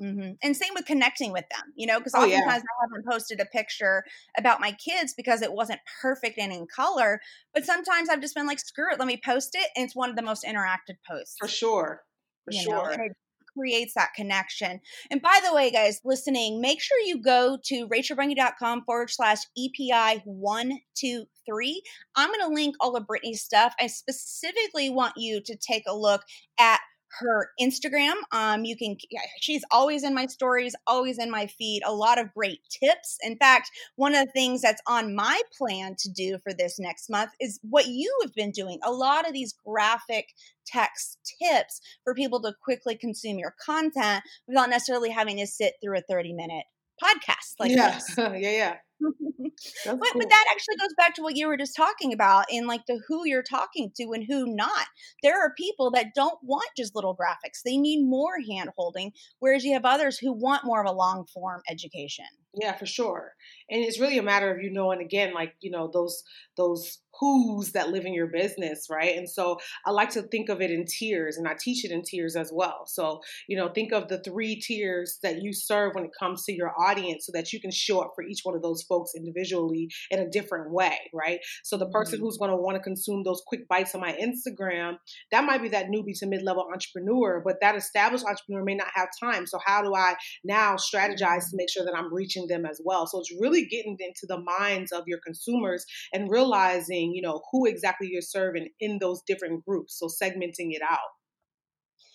Mm-hmm. 0.00 0.32
And 0.42 0.56
same 0.56 0.74
with 0.74 0.86
connecting 0.86 1.32
with 1.32 1.44
them, 1.50 1.72
you 1.74 1.86
know, 1.86 1.98
because 1.98 2.14
oftentimes 2.14 2.44
oh, 2.44 2.46
yeah. 2.46 2.52
I 2.52 2.86
haven't 2.88 3.06
posted 3.10 3.40
a 3.40 3.46
picture 3.46 4.04
about 4.36 4.60
my 4.60 4.72
kids 4.72 5.12
because 5.16 5.42
it 5.42 5.52
wasn't 5.52 5.80
perfect 6.00 6.38
and 6.38 6.52
in 6.52 6.66
color. 6.74 7.20
But 7.52 7.64
sometimes 7.64 8.08
I've 8.08 8.20
just 8.20 8.34
been 8.34 8.46
like, 8.46 8.60
screw 8.60 8.92
it, 8.92 8.98
let 9.00 9.08
me 9.08 9.20
post 9.24 9.56
it. 9.56 9.68
And 9.74 9.84
it's 9.84 9.96
one 9.96 10.08
of 10.08 10.16
the 10.16 10.22
most 10.22 10.44
interacted 10.44 10.96
posts. 11.08 11.36
For 11.40 11.48
sure. 11.48 12.02
For 12.44 12.54
you 12.54 12.62
sure. 12.62 12.96
Know? 12.96 13.04
It 13.04 13.12
creates 13.56 13.94
that 13.94 14.14
connection. 14.14 14.78
And 15.10 15.20
by 15.20 15.40
the 15.44 15.52
way, 15.52 15.72
guys, 15.72 16.00
listening, 16.04 16.60
make 16.60 16.80
sure 16.80 16.98
you 17.00 17.20
go 17.20 17.58
to 17.64 17.88
rachelbrenke.com 17.88 18.84
forward 18.84 19.10
slash 19.10 19.38
EPI 19.58 20.22
one, 20.24 20.78
two, 20.96 21.24
three. 21.44 21.82
I'm 22.14 22.28
going 22.28 22.48
to 22.48 22.54
link 22.54 22.76
all 22.78 22.94
of 22.94 23.06
Brittany's 23.06 23.42
stuff. 23.42 23.74
I 23.80 23.88
specifically 23.88 24.90
want 24.90 25.14
you 25.16 25.40
to 25.44 25.56
take 25.56 25.82
a 25.88 25.96
look 25.96 26.22
at 26.60 26.78
her 27.20 27.50
Instagram. 27.60 28.14
Um, 28.32 28.64
you 28.64 28.76
can, 28.76 28.96
she's 29.40 29.64
always 29.70 30.04
in 30.04 30.14
my 30.14 30.26
stories, 30.26 30.74
always 30.86 31.18
in 31.18 31.30
my 31.30 31.46
feed, 31.46 31.82
a 31.84 31.92
lot 31.92 32.18
of 32.18 32.32
great 32.34 32.60
tips. 32.70 33.18
In 33.22 33.36
fact, 33.36 33.70
one 33.96 34.14
of 34.14 34.26
the 34.26 34.32
things 34.32 34.62
that's 34.62 34.82
on 34.86 35.14
my 35.14 35.40
plan 35.56 35.96
to 35.98 36.10
do 36.10 36.38
for 36.42 36.52
this 36.52 36.78
next 36.78 37.10
month 37.10 37.30
is 37.40 37.58
what 37.62 37.86
you 37.86 38.14
have 38.22 38.34
been 38.34 38.50
doing 38.50 38.78
a 38.84 38.92
lot 38.92 39.26
of 39.26 39.32
these 39.32 39.54
graphic 39.66 40.28
text 40.66 41.18
tips 41.42 41.80
for 42.04 42.14
people 42.14 42.40
to 42.42 42.52
quickly 42.62 42.96
consume 42.96 43.38
your 43.38 43.54
content 43.64 44.22
without 44.46 44.70
necessarily 44.70 45.10
having 45.10 45.38
to 45.38 45.46
sit 45.46 45.74
through 45.82 45.98
a 45.98 46.02
30 46.02 46.34
minute 46.34 46.64
podcast 47.02 47.54
like 47.58 47.70
yeah. 47.70 47.94
this. 47.94 48.14
yeah, 48.18 48.36
yeah. 48.36 48.76
but, 49.00 49.52
cool. 49.84 49.98
but 50.14 50.28
that 50.28 50.44
actually 50.50 50.76
goes 50.76 50.94
back 50.96 51.14
to 51.14 51.22
what 51.22 51.36
you 51.36 51.46
were 51.46 51.56
just 51.56 51.76
talking 51.76 52.12
about 52.12 52.46
in 52.50 52.66
like 52.66 52.86
the 52.86 53.00
who 53.06 53.26
you're 53.26 53.42
talking 53.42 53.90
to 53.96 54.12
and 54.12 54.24
who 54.28 54.46
not. 54.54 54.86
There 55.22 55.40
are 55.40 55.52
people 55.56 55.90
that 55.92 56.14
don't 56.14 56.38
want 56.42 56.68
just 56.76 56.94
little 56.94 57.16
graphics. 57.16 57.62
They 57.64 57.76
need 57.76 58.04
more 58.04 58.38
hand 58.50 58.70
holding, 58.76 59.12
whereas 59.38 59.64
you 59.64 59.72
have 59.74 59.84
others 59.84 60.18
who 60.18 60.32
want 60.32 60.64
more 60.64 60.82
of 60.82 60.90
a 60.90 60.94
long 60.94 61.26
form 61.32 61.62
education. 61.68 62.26
Yeah, 62.54 62.72
for 62.72 62.86
sure. 62.86 63.34
And 63.70 63.84
it's 63.84 64.00
really 64.00 64.18
a 64.18 64.22
matter 64.22 64.52
of 64.52 64.62
you 64.62 64.70
knowing 64.70 65.00
again, 65.00 65.34
like, 65.34 65.54
you 65.60 65.70
know, 65.70 65.90
those 65.92 66.24
those 66.56 66.98
who's 67.18 67.72
that 67.72 67.90
live 67.90 68.04
in 68.04 68.14
your 68.14 68.26
business, 68.26 68.86
right? 68.90 69.16
And 69.16 69.28
so 69.28 69.58
I 69.86 69.90
like 69.90 70.10
to 70.10 70.22
think 70.22 70.48
of 70.48 70.60
it 70.60 70.70
in 70.70 70.84
tiers 70.86 71.36
and 71.36 71.48
I 71.48 71.54
teach 71.58 71.84
it 71.84 71.90
in 71.90 72.02
tiers 72.02 72.36
as 72.36 72.50
well. 72.52 72.84
So, 72.86 73.20
you 73.46 73.56
know, 73.56 73.68
think 73.68 73.92
of 73.92 74.08
the 74.08 74.18
three 74.18 74.56
tiers 74.56 75.18
that 75.22 75.42
you 75.42 75.52
serve 75.52 75.94
when 75.94 76.04
it 76.04 76.10
comes 76.18 76.44
to 76.44 76.52
your 76.52 76.72
audience 76.78 77.26
so 77.26 77.32
that 77.32 77.52
you 77.52 77.60
can 77.60 77.70
show 77.70 78.00
up 78.00 78.12
for 78.14 78.22
each 78.22 78.40
one 78.42 78.54
of 78.54 78.62
those 78.62 78.82
folks 78.82 79.12
individually 79.16 79.88
in 80.10 80.20
a 80.20 80.28
different 80.28 80.70
way, 80.70 80.98
right? 81.12 81.40
So 81.64 81.76
the 81.76 81.88
person 81.88 82.16
mm-hmm. 82.18 82.24
who's 82.24 82.38
going 82.38 82.50
to 82.50 82.56
want 82.56 82.76
to 82.76 82.82
consume 82.82 83.22
those 83.24 83.42
quick 83.46 83.68
bites 83.68 83.94
on 83.94 84.00
my 84.00 84.12
Instagram, 84.12 84.98
that 85.30 85.44
might 85.44 85.62
be 85.62 85.68
that 85.70 85.86
newbie 85.86 86.18
to 86.18 86.26
mid-level 86.26 86.68
entrepreneur, 86.72 87.42
but 87.44 87.60
that 87.60 87.76
established 87.76 88.24
entrepreneur 88.24 88.64
may 88.64 88.74
not 88.74 88.88
have 88.94 89.08
time. 89.20 89.46
So 89.46 89.58
how 89.64 89.82
do 89.82 89.94
I 89.94 90.14
now 90.44 90.76
strategize 90.76 91.50
to 91.50 91.56
make 91.56 91.70
sure 91.70 91.84
that 91.84 91.96
I'm 91.96 92.12
reaching 92.12 92.46
them 92.46 92.64
as 92.64 92.80
well? 92.84 93.06
So 93.06 93.20
it's 93.20 93.34
really 93.40 93.66
getting 93.66 93.96
into 93.98 94.26
the 94.26 94.40
minds 94.40 94.92
of 94.92 95.04
your 95.06 95.18
consumers 95.24 95.84
and 96.12 96.30
realizing 96.30 97.07
you 97.14 97.22
know, 97.22 97.42
who 97.50 97.66
exactly 97.66 98.08
you're 98.10 98.22
serving 98.22 98.68
in 98.80 98.98
those 98.98 99.22
different 99.26 99.64
groups. 99.64 99.98
So 99.98 100.06
segmenting 100.06 100.72
it 100.72 100.82
out. 100.82 100.98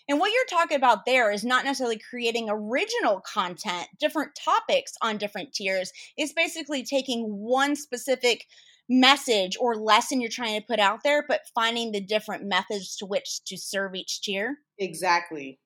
And 0.10 0.20
what 0.20 0.32
you're 0.34 0.60
talking 0.60 0.76
about 0.76 1.06
there 1.06 1.32
is 1.32 1.46
not 1.46 1.64
necessarily 1.64 1.98
creating 1.98 2.48
original 2.50 3.22
content, 3.22 3.88
different 4.00 4.32
topics 4.36 4.94
on 5.02 5.18
different 5.18 5.54
tiers. 5.54 5.94
It's 6.18 6.34
basically 6.34 6.84
taking 6.84 7.26
one 7.28 7.76
specific 7.76 8.46
message 8.90 9.56
or 9.60 9.76
lesson 9.76 10.20
you're 10.20 10.30
trying 10.30 10.60
to 10.60 10.68
put 10.68 10.80
out 10.80 11.04
there, 11.04 11.24
but 11.26 11.42
finding 11.56 11.94
the 11.94 12.02
different 12.02 12.44
methods 12.44 12.98
to 12.98 13.06
which 13.06 13.46
to 13.46 13.58
serve 13.58 13.96
each 13.96 14.22
tier. 14.22 14.58
Exactly. 14.78 15.60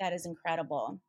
That 0.00 0.14
is 0.14 0.24
incredible 0.24 1.00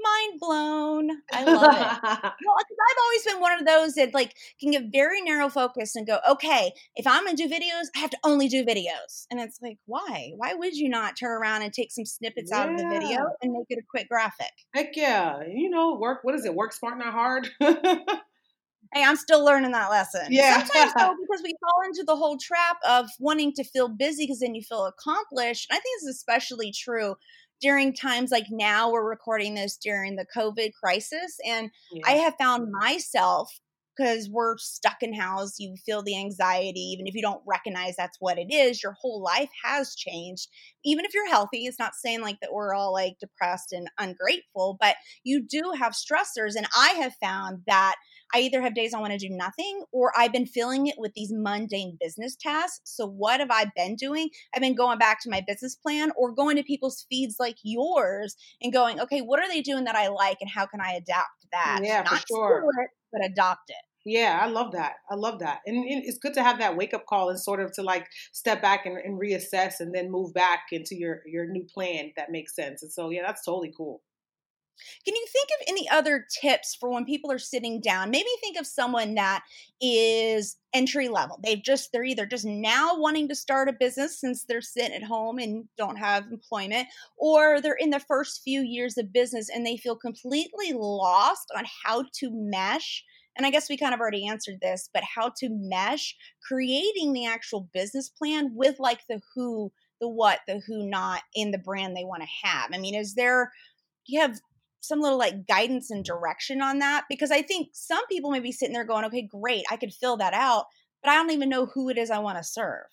mind 0.00 0.40
blown. 0.40 1.10
I 1.32 1.44
love 1.44 1.62
it. 1.62 2.02
well, 2.44 2.56
I've 2.58 3.02
always 3.02 3.24
been 3.24 3.40
one 3.40 3.58
of 3.58 3.66
those 3.66 3.94
that 3.94 4.14
like 4.14 4.34
can 4.60 4.70
get 4.70 4.84
very 4.92 5.20
narrow 5.22 5.48
focused 5.48 5.96
and 5.96 6.06
go, 6.06 6.18
okay, 6.28 6.72
if 6.96 7.06
I'm 7.06 7.24
gonna 7.24 7.36
do 7.36 7.48
videos, 7.48 7.86
I 7.94 8.00
have 8.00 8.10
to 8.10 8.18
only 8.24 8.48
do 8.48 8.64
videos. 8.64 9.26
And 9.30 9.40
it's 9.40 9.60
like, 9.62 9.78
why? 9.86 10.32
Why 10.36 10.54
would 10.54 10.76
you 10.76 10.88
not 10.88 11.16
turn 11.16 11.30
around 11.30 11.62
and 11.62 11.72
take 11.72 11.92
some 11.92 12.04
snippets 12.04 12.50
yeah. 12.52 12.60
out 12.60 12.70
of 12.70 12.78
the 12.78 12.88
video 12.88 13.26
and 13.42 13.52
make 13.52 13.66
it 13.68 13.78
a 13.78 13.86
quick 13.88 14.08
graphic? 14.08 14.52
Heck 14.74 14.96
yeah. 14.96 15.40
You 15.46 15.70
know, 15.70 15.96
work 15.98 16.20
what 16.22 16.34
is 16.34 16.44
it? 16.44 16.54
Work 16.54 16.72
smart, 16.72 16.98
not 16.98 17.12
hard. 17.12 17.48
hey, 17.60 19.04
I'm 19.04 19.16
still 19.16 19.44
learning 19.44 19.72
that 19.72 19.90
lesson. 19.90 20.26
Yeah. 20.30 20.58
Sometimes 20.58 20.92
though, 20.94 21.14
because 21.22 21.42
we 21.42 21.54
fall 21.60 21.86
into 21.86 22.04
the 22.04 22.16
whole 22.16 22.36
trap 22.38 22.76
of 22.86 23.08
wanting 23.18 23.52
to 23.54 23.64
feel 23.64 23.88
busy 23.88 24.24
because 24.24 24.40
then 24.40 24.54
you 24.54 24.62
feel 24.62 24.86
accomplished. 24.86 25.66
And 25.70 25.76
I 25.76 25.80
think 25.80 25.98
it's 25.98 26.08
especially 26.08 26.72
true 26.72 27.16
during 27.62 27.94
times 27.94 28.30
like 28.30 28.46
now 28.50 28.90
we're 28.90 29.08
recording 29.08 29.54
this 29.54 29.78
during 29.78 30.16
the 30.16 30.26
covid 30.36 30.72
crisis 30.74 31.38
and 31.46 31.70
yeah. 31.92 32.02
i 32.06 32.12
have 32.12 32.34
found 32.38 32.70
myself 32.70 33.60
because 33.96 34.28
we're 34.30 34.56
stuck 34.58 34.96
in 35.02 35.14
house 35.14 35.58
you 35.58 35.74
feel 35.84 36.02
the 36.02 36.18
anxiety 36.18 36.80
even 36.80 37.06
if 37.06 37.14
you 37.14 37.22
don't 37.22 37.42
recognize 37.46 37.94
that's 37.96 38.16
what 38.20 38.38
it 38.38 38.52
is 38.52 38.82
your 38.82 38.96
whole 39.00 39.22
life 39.22 39.50
has 39.64 39.94
changed 39.94 40.48
even 40.84 41.04
if 41.04 41.14
you're 41.14 41.28
healthy 41.28 41.64
it's 41.66 41.78
not 41.78 41.94
saying 41.94 42.20
like 42.20 42.38
that 42.40 42.52
we're 42.52 42.74
all 42.74 42.92
like 42.92 43.14
depressed 43.20 43.72
and 43.72 43.88
ungrateful 43.98 44.76
but 44.80 44.96
you 45.24 45.42
do 45.42 45.72
have 45.78 45.92
stressors 45.92 46.54
and 46.56 46.66
i 46.76 46.90
have 46.90 47.14
found 47.20 47.62
that 47.66 47.96
I 48.34 48.40
either 48.40 48.62
have 48.62 48.74
days 48.74 48.94
I 48.94 49.00
want 49.00 49.12
to 49.12 49.18
do 49.18 49.30
nothing 49.30 49.84
or 49.92 50.12
I've 50.16 50.32
been 50.32 50.46
filling 50.46 50.86
it 50.86 50.96
with 50.98 51.12
these 51.14 51.32
mundane 51.32 51.96
business 52.00 52.36
tasks. 52.36 52.80
So, 52.84 53.06
what 53.06 53.40
have 53.40 53.50
I 53.50 53.66
been 53.76 53.96
doing? 53.96 54.30
I've 54.54 54.62
been 54.62 54.74
going 54.74 54.98
back 54.98 55.20
to 55.22 55.30
my 55.30 55.42
business 55.46 55.74
plan 55.74 56.10
or 56.16 56.32
going 56.32 56.56
to 56.56 56.62
people's 56.62 57.06
feeds 57.10 57.36
like 57.38 57.56
yours 57.62 58.36
and 58.60 58.72
going, 58.72 59.00
okay, 59.00 59.20
what 59.20 59.40
are 59.40 59.48
they 59.48 59.62
doing 59.62 59.84
that 59.84 59.96
I 59.96 60.08
like 60.08 60.38
and 60.40 60.50
how 60.50 60.66
can 60.66 60.80
I 60.80 60.92
adapt 60.92 61.42
that. 61.52 61.80
Yeah, 61.82 62.02
Not 62.02 62.20
for 62.20 62.26
sure. 62.28 62.64
It, 62.82 62.90
but 63.12 63.24
adopt 63.24 63.70
it. 63.70 63.76
Yeah, 64.04 64.40
I 64.42 64.48
love 64.48 64.72
that. 64.72 64.94
I 65.08 65.14
love 65.14 65.38
that. 65.40 65.60
And 65.64 65.84
it's 65.86 66.18
good 66.18 66.34
to 66.34 66.42
have 66.42 66.58
that 66.58 66.76
wake 66.76 66.92
up 66.92 67.06
call 67.06 67.28
and 67.28 67.38
sort 67.38 67.60
of 67.60 67.72
to 67.74 67.82
like 67.82 68.08
step 68.32 68.60
back 68.60 68.84
and, 68.84 68.98
and 68.98 69.20
reassess 69.20 69.74
and 69.78 69.94
then 69.94 70.10
move 70.10 70.34
back 70.34 70.64
into 70.72 70.96
your 70.96 71.22
your 71.24 71.46
new 71.46 71.64
plan 71.72 72.12
that 72.16 72.32
makes 72.32 72.56
sense. 72.56 72.82
And 72.82 72.90
so 72.90 73.10
yeah, 73.10 73.22
that's 73.24 73.44
totally 73.44 73.72
cool. 73.76 74.02
Can 75.04 75.14
you 75.14 75.26
think 75.32 75.48
of 75.48 75.66
any 75.68 75.88
other 75.88 76.26
tips 76.40 76.74
for 76.74 76.90
when 76.90 77.04
people 77.04 77.30
are 77.30 77.38
sitting 77.38 77.80
down? 77.80 78.10
Maybe 78.10 78.28
think 78.40 78.58
of 78.58 78.66
someone 78.66 79.14
that 79.14 79.42
is 79.80 80.56
entry 80.72 81.08
level. 81.08 81.38
They've 81.42 81.62
just, 81.62 81.92
they're 81.92 82.04
either 82.04 82.26
just 82.26 82.44
now 82.44 82.96
wanting 82.98 83.28
to 83.28 83.34
start 83.34 83.68
a 83.68 83.72
business 83.72 84.20
since 84.20 84.44
they're 84.44 84.60
sitting 84.60 84.94
at 84.94 85.02
home 85.02 85.38
and 85.38 85.68
don't 85.76 85.96
have 85.96 86.24
employment, 86.30 86.88
or 87.16 87.60
they're 87.60 87.74
in 87.74 87.90
the 87.90 88.00
first 88.00 88.42
few 88.42 88.62
years 88.62 88.98
of 88.98 89.12
business 89.12 89.48
and 89.48 89.64
they 89.64 89.76
feel 89.76 89.96
completely 89.96 90.72
lost 90.72 91.48
on 91.56 91.64
how 91.84 92.04
to 92.14 92.30
mesh. 92.32 93.04
And 93.36 93.46
I 93.46 93.50
guess 93.50 93.70
we 93.70 93.76
kind 93.76 93.94
of 93.94 94.00
already 94.00 94.26
answered 94.26 94.60
this, 94.60 94.90
but 94.92 95.02
how 95.04 95.32
to 95.38 95.48
mesh 95.50 96.14
creating 96.46 97.12
the 97.12 97.26
actual 97.26 97.68
business 97.72 98.08
plan 98.08 98.52
with 98.54 98.78
like 98.78 99.00
the 99.08 99.20
who, 99.34 99.72
the 100.00 100.08
what, 100.08 100.40
the 100.46 100.60
who 100.66 100.88
not 100.88 101.22
in 101.34 101.50
the 101.50 101.58
brand 101.58 101.96
they 101.96 102.04
want 102.04 102.22
to 102.22 102.48
have. 102.48 102.70
I 102.72 102.78
mean, 102.78 102.94
is 102.94 103.14
there, 103.14 103.52
you 104.06 104.20
have 104.20 104.40
some 104.82 105.00
little 105.00 105.18
like 105.18 105.46
guidance 105.46 105.90
and 105.90 106.04
direction 106.04 106.60
on 106.60 106.80
that 106.80 107.04
because 107.08 107.30
I 107.30 107.40
think 107.40 107.68
some 107.72 108.04
people 108.08 108.30
may 108.30 108.40
be 108.40 108.52
sitting 108.52 108.74
there 108.74 108.84
going, 108.84 109.04
okay, 109.06 109.22
great, 109.22 109.64
I 109.70 109.76
could 109.76 109.94
fill 109.94 110.16
that 110.18 110.34
out, 110.34 110.66
but 111.02 111.10
I 111.10 111.14
don't 111.14 111.30
even 111.30 111.48
know 111.48 111.66
who 111.66 111.88
it 111.88 111.96
is 111.96 112.10
I 112.10 112.18
want 112.18 112.36
to 112.38 112.44
serve. 112.44 112.86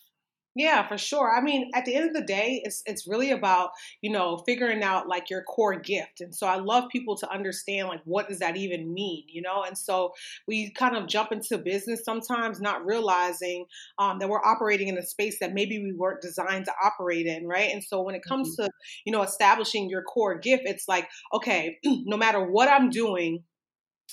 Yeah, 0.60 0.86
for 0.90 0.98
sure. 0.98 1.34
I 1.34 1.40
mean, 1.40 1.72
at 1.74 1.86
the 1.86 1.96
end 1.96 2.10
of 2.10 2.14
the 2.14 2.22
day, 2.22 2.60
it's 2.66 2.84
it's 2.86 3.08
really 3.08 3.32
about, 3.32 3.70
you 4.02 4.12
know, 4.12 4.44
figuring 4.46 4.84
out 4.84 5.08
like 5.08 5.30
your 5.30 5.42
core 5.44 5.80
gift. 5.80 6.20
And 6.20 6.36
so 6.36 6.48
I 6.48 6.58
love 6.58 6.90
people 6.92 7.16
to 7.16 7.32
understand 7.32 7.88
like 7.88 8.02
what 8.04 8.28
does 8.28 8.40
that 8.40 8.58
even 8.58 8.94
mean, 8.94 9.24
you 9.30 9.42
know? 9.42 9.64
And 9.64 9.78
so 9.78 10.12
we 10.50 10.72
kind 10.72 10.98
of 10.98 11.08
jump 11.08 11.32
into 11.32 11.58
business 11.60 12.04
sometimes 12.04 12.60
not 12.60 12.86
realizing 12.86 13.68
um, 14.00 14.20
that 14.20 14.28
we're 14.28 14.44
operating 14.44 14.90
in 14.90 14.98
a 14.98 15.02
space 15.02 15.40
that 15.40 15.54
maybe 15.54 15.80
we 15.80 15.94
weren't 15.94 16.22
designed 16.22 16.66
to 16.66 16.74
operate 16.84 17.26
in, 17.26 17.48
right? 17.48 17.72
And 17.72 17.82
so 17.82 18.02
when 18.02 18.16
it 18.16 18.24
comes 18.28 18.50
mm-hmm. 18.60 18.66
to, 18.66 18.72
you 19.06 19.14
know, 19.14 19.22
establishing 19.22 19.90
your 19.90 20.02
core 20.02 20.38
gift, 20.38 20.64
it's 20.66 20.90
like, 20.90 21.08
okay, 21.34 21.78
no 21.86 22.18
matter 22.18 22.44
what 22.44 22.68
I'm 22.68 22.90
doing, 22.90 23.46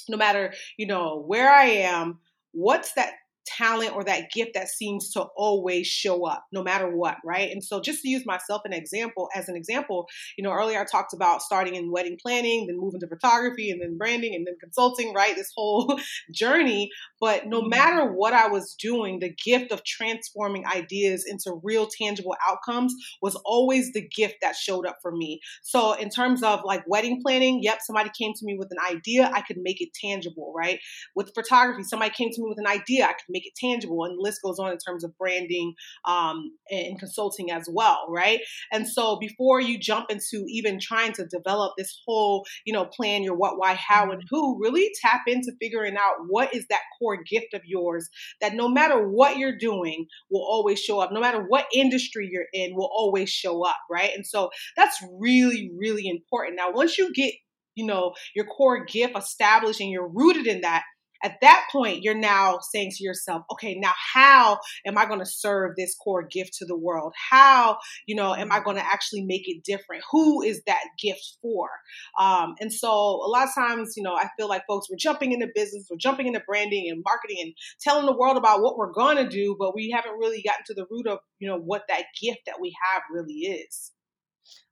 no 0.08 0.16
matter, 0.16 0.54
you 0.76 0.86
know, 0.86 1.24
where 1.26 1.50
I 1.52 1.64
am, 1.64 2.20
what's 2.52 2.92
that 2.92 3.14
talent 3.46 3.94
or 3.94 4.04
that 4.04 4.30
gift 4.30 4.52
that 4.54 4.68
seems 4.68 5.10
to 5.12 5.22
always 5.36 5.86
show 5.86 6.26
up 6.26 6.44
no 6.52 6.62
matter 6.62 6.88
what 6.94 7.16
right? 7.24 7.50
And 7.50 7.62
so 7.62 7.80
just 7.80 8.02
to 8.02 8.08
use 8.08 8.26
myself 8.26 8.62
an 8.64 8.72
example 8.72 9.28
as 9.34 9.48
an 9.48 9.56
example 9.56 10.06
you 10.36 10.44
know 10.44 10.52
earlier 10.52 10.80
i 10.80 10.84
talked 10.84 11.12
about 11.12 11.42
starting 11.42 11.74
in 11.74 11.90
wedding 11.90 12.18
planning 12.20 12.66
then 12.66 12.78
moving 12.78 13.00
to 13.00 13.06
photography 13.06 13.70
and 13.70 13.80
then 13.80 13.96
branding 13.96 14.34
and 14.34 14.46
then 14.46 14.56
consulting 14.60 15.14
right? 15.14 15.34
This 15.36 15.52
whole 15.56 15.98
journey. 16.30 16.90
But 17.20 17.46
no 17.46 17.60
mm-hmm. 17.60 17.70
matter 17.70 18.12
what 18.12 18.32
i 18.32 18.48
was 18.48 18.74
doing 18.74 19.18
the 19.18 19.34
gift 19.44 19.72
of 19.72 19.84
transforming 19.84 20.66
ideas 20.66 21.24
into 21.26 21.60
real 21.62 21.86
tangible 21.86 22.36
outcomes 22.48 22.94
was 23.22 23.34
always 23.44 23.92
the 23.92 24.06
gift 24.06 24.36
that 24.42 24.56
showed 24.56 24.86
up 24.86 24.98
for 25.02 25.12
me. 25.12 25.40
So 25.62 25.92
in 25.94 26.10
terms 26.10 26.42
of 26.42 26.60
like 26.64 26.84
wedding 26.86 27.20
planning 27.22 27.60
yep 27.62 27.78
somebody 27.82 28.10
came 28.16 28.32
to 28.34 28.44
me 28.44 28.56
with 28.58 28.70
an 28.70 28.78
idea 28.90 29.30
i 29.32 29.40
could 29.42 29.58
make 29.58 29.80
it 29.80 29.90
tangible 29.94 30.52
right? 30.56 30.80
With 31.14 31.34
photography 31.34 31.84
somebody 31.84 32.12
came 32.12 32.30
to 32.30 32.42
me 32.42 32.48
with 32.48 32.58
an 32.58 32.66
idea 32.66 33.04
i 33.04 33.12
could 33.12 33.28
make 33.36 33.46
it 33.46 33.54
tangible. 33.54 34.04
And 34.04 34.18
the 34.18 34.22
list 34.22 34.40
goes 34.42 34.58
on 34.58 34.72
in 34.72 34.78
terms 34.78 35.04
of 35.04 35.16
branding 35.18 35.74
um, 36.06 36.52
and 36.70 36.98
consulting 36.98 37.50
as 37.50 37.68
well, 37.70 38.06
right? 38.08 38.40
And 38.72 38.88
so 38.88 39.18
before 39.18 39.60
you 39.60 39.78
jump 39.78 40.10
into 40.10 40.44
even 40.48 40.80
trying 40.80 41.12
to 41.14 41.26
develop 41.26 41.74
this 41.76 42.00
whole, 42.06 42.46
you 42.64 42.72
know, 42.72 42.86
plan 42.86 43.22
your 43.22 43.36
what, 43.36 43.58
why, 43.58 43.74
how, 43.74 44.10
and 44.10 44.22
who, 44.30 44.58
really 44.60 44.90
tap 45.02 45.22
into 45.26 45.52
figuring 45.60 45.96
out 45.96 46.24
what 46.28 46.54
is 46.54 46.66
that 46.70 46.80
core 46.98 47.22
gift 47.22 47.52
of 47.52 47.60
yours 47.66 48.08
that 48.40 48.54
no 48.54 48.68
matter 48.68 49.06
what 49.06 49.36
you're 49.36 49.58
doing 49.58 50.06
will 50.30 50.46
always 50.48 50.80
show 50.80 50.98
up. 51.00 51.12
No 51.12 51.20
matter 51.20 51.42
what 51.42 51.66
industry 51.74 52.28
you're 52.32 52.46
in 52.52 52.74
will 52.74 52.90
always 52.92 53.28
show 53.28 53.64
up, 53.66 53.78
right? 53.90 54.10
And 54.14 54.26
so 54.26 54.50
that's 54.76 54.96
really, 55.20 55.70
really 55.76 56.08
important. 56.08 56.56
Now, 56.56 56.72
once 56.72 56.96
you 56.96 57.12
get 57.12 57.34
you 57.74 57.84
know 57.84 58.14
your 58.34 58.46
core 58.46 58.86
gift 58.86 59.16
established 59.16 59.80
and 59.80 59.90
you're 59.90 60.08
rooted 60.08 60.46
in 60.46 60.62
that 60.62 60.82
at 61.26 61.40
that 61.40 61.66
point, 61.72 62.04
you're 62.04 62.14
now 62.14 62.60
saying 62.60 62.92
to 62.92 63.02
yourself, 63.02 63.42
okay, 63.50 63.74
now 63.74 63.92
how 64.14 64.60
am 64.86 64.96
I 64.96 65.06
going 65.06 65.18
to 65.18 65.26
serve 65.26 65.74
this 65.76 65.96
core 65.96 66.22
gift 66.22 66.54
to 66.58 66.64
the 66.64 66.78
world? 66.78 67.12
How, 67.30 67.78
you 68.06 68.14
know, 68.14 68.32
am 68.32 68.52
I 68.52 68.60
going 68.60 68.76
to 68.76 68.86
actually 68.86 69.24
make 69.24 69.48
it 69.48 69.64
different? 69.64 70.04
Who 70.12 70.40
is 70.42 70.62
that 70.68 70.84
gift 71.02 71.38
for? 71.42 71.68
Um, 72.16 72.54
and 72.60 72.72
so 72.72 72.88
a 72.88 73.28
lot 73.28 73.48
of 73.48 73.54
times, 73.56 73.94
you 73.96 74.04
know, 74.04 74.14
I 74.14 74.28
feel 74.38 74.48
like 74.48 74.62
folks, 74.68 74.88
we're 74.88 74.98
jumping 74.98 75.32
into 75.32 75.48
business, 75.52 75.88
we're 75.90 75.96
jumping 75.96 76.28
into 76.28 76.42
branding 76.46 76.88
and 76.88 77.02
marketing 77.04 77.38
and 77.42 77.54
telling 77.80 78.06
the 78.06 78.16
world 78.16 78.36
about 78.36 78.62
what 78.62 78.78
we're 78.78 78.92
going 78.92 79.16
to 79.16 79.28
do, 79.28 79.56
but 79.58 79.74
we 79.74 79.90
haven't 79.90 80.18
really 80.20 80.42
gotten 80.42 80.64
to 80.66 80.74
the 80.74 80.86
root 80.88 81.08
of, 81.08 81.18
you 81.40 81.48
know, 81.48 81.58
what 81.58 81.82
that 81.88 82.04
gift 82.22 82.42
that 82.46 82.60
we 82.60 82.72
have 82.92 83.02
really 83.12 83.34
is. 83.34 83.90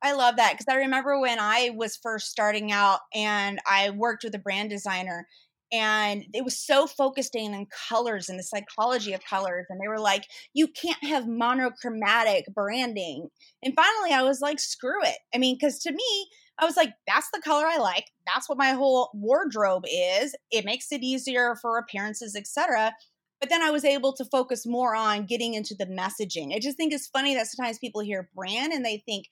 I 0.03 0.13
love 0.13 0.37
that 0.37 0.53
because 0.53 0.73
I 0.73 0.77
remember 0.77 1.19
when 1.21 1.41
I 1.41 1.71
was 1.75 1.99
first 2.01 2.29
starting 2.31 2.71
out 2.71 3.01
and 3.13 3.59
I 3.67 3.91
worked 3.91 4.23
with 4.23 4.35
a 4.35 4.39
brand 4.39 4.71
designer 4.71 5.27
and 5.75 6.25
it 6.33 6.45
was 6.45 6.57
so 6.57 6.87
focused 6.87 7.35
in 7.35 7.53
on 7.53 7.67
colors 7.89 8.29
and 8.29 8.39
the 8.39 8.45
psychology 8.45 9.13
of 9.13 9.25
colors 9.25 9.67
and 9.69 9.81
they 9.81 9.89
were 9.89 9.99
like 9.99 10.27
you 10.53 10.69
can't 10.69 11.03
have 11.03 11.27
monochromatic 11.27 12.45
branding. 12.55 13.29
And 13.63 13.75
finally 13.75 14.13
i 14.13 14.23
was 14.23 14.41
like 14.41 14.61
screw 14.61 15.03
it. 15.03 15.19
I 15.35 15.39
mean 15.39 15.57
because 15.57 15.81
to 15.81 15.93
me 15.93 16.29
i 16.59 16.65
was 16.65 16.77
like 16.77 16.93
that's 17.07 17.29
the 17.35 17.43
color 17.43 17.67
i 17.67 17.79
like. 17.79 18.07
That's 18.33 18.49
what 18.49 18.59
my 18.59 18.71
whole 18.71 19.11
wardrobe 19.15 19.85
is. 19.87 20.35
It 20.51 20.65
makes 20.65 20.93
it 20.93 21.03
easier 21.03 21.57
for 21.61 21.79
appearances 21.79 22.37
etc 22.37 22.93
but 23.41 23.51
then 23.51 23.63
i 23.63 23.71
was 23.71 23.85
able 23.85 24.13
to 24.13 24.25
focus 24.27 24.65
more 24.65 24.95
on 24.95 25.27
getting 25.27 25.55
into 25.55 25.75
the 25.75 25.87
messaging. 25.87 26.55
I 26.55 26.61
just 26.61 26.77
think 26.77 26.93
it's 26.93 27.09
funny 27.09 27.35
that 27.35 27.49
sometimes 27.49 27.79
people 27.79 28.01
hear 28.01 28.31
brand 28.35 28.73
and 28.73 28.85
they 28.85 29.03
think 29.05 29.27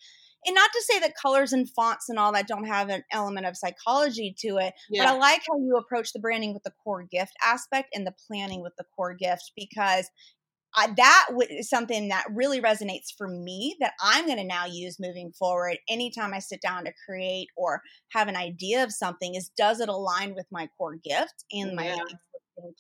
and 0.46 0.54
not 0.54 0.70
to 0.72 0.82
say 0.82 0.98
that 1.00 1.14
colors 1.20 1.52
and 1.52 1.68
fonts 1.70 2.08
and 2.08 2.18
all 2.18 2.32
that 2.32 2.48
don't 2.48 2.66
have 2.66 2.88
an 2.88 3.04
element 3.12 3.46
of 3.46 3.56
psychology 3.56 4.34
to 4.40 4.58
it, 4.58 4.74
yeah. 4.90 5.04
but 5.04 5.14
I 5.14 5.18
like 5.18 5.42
how 5.48 5.58
you 5.58 5.76
approach 5.76 6.12
the 6.12 6.18
branding 6.18 6.52
with 6.52 6.64
the 6.64 6.72
core 6.82 7.04
gift 7.10 7.32
aspect 7.42 7.90
and 7.94 8.06
the 8.06 8.14
planning 8.26 8.62
with 8.62 8.72
the 8.76 8.84
core 8.96 9.14
gift 9.14 9.52
because 9.56 10.08
I, 10.74 10.92
that 10.96 11.26
is 11.50 11.68
something 11.68 12.08
that 12.08 12.24
really 12.32 12.60
resonates 12.60 13.12
for 13.16 13.28
me 13.28 13.76
that 13.80 13.92
I'm 14.00 14.26
going 14.26 14.38
to 14.38 14.44
now 14.44 14.64
use 14.64 14.98
moving 14.98 15.32
forward. 15.32 15.76
Anytime 15.88 16.32
I 16.32 16.38
sit 16.38 16.62
down 16.62 16.84
to 16.84 16.92
create 17.06 17.48
or 17.56 17.82
have 18.12 18.28
an 18.28 18.36
idea 18.36 18.82
of 18.82 18.92
something, 18.92 19.34
is 19.34 19.50
does 19.56 19.80
it 19.80 19.88
align 19.88 20.34
with 20.34 20.46
my 20.50 20.68
core 20.78 20.96
gift 20.96 21.44
and 21.52 21.76
my 21.76 21.88
yeah. 21.88 21.96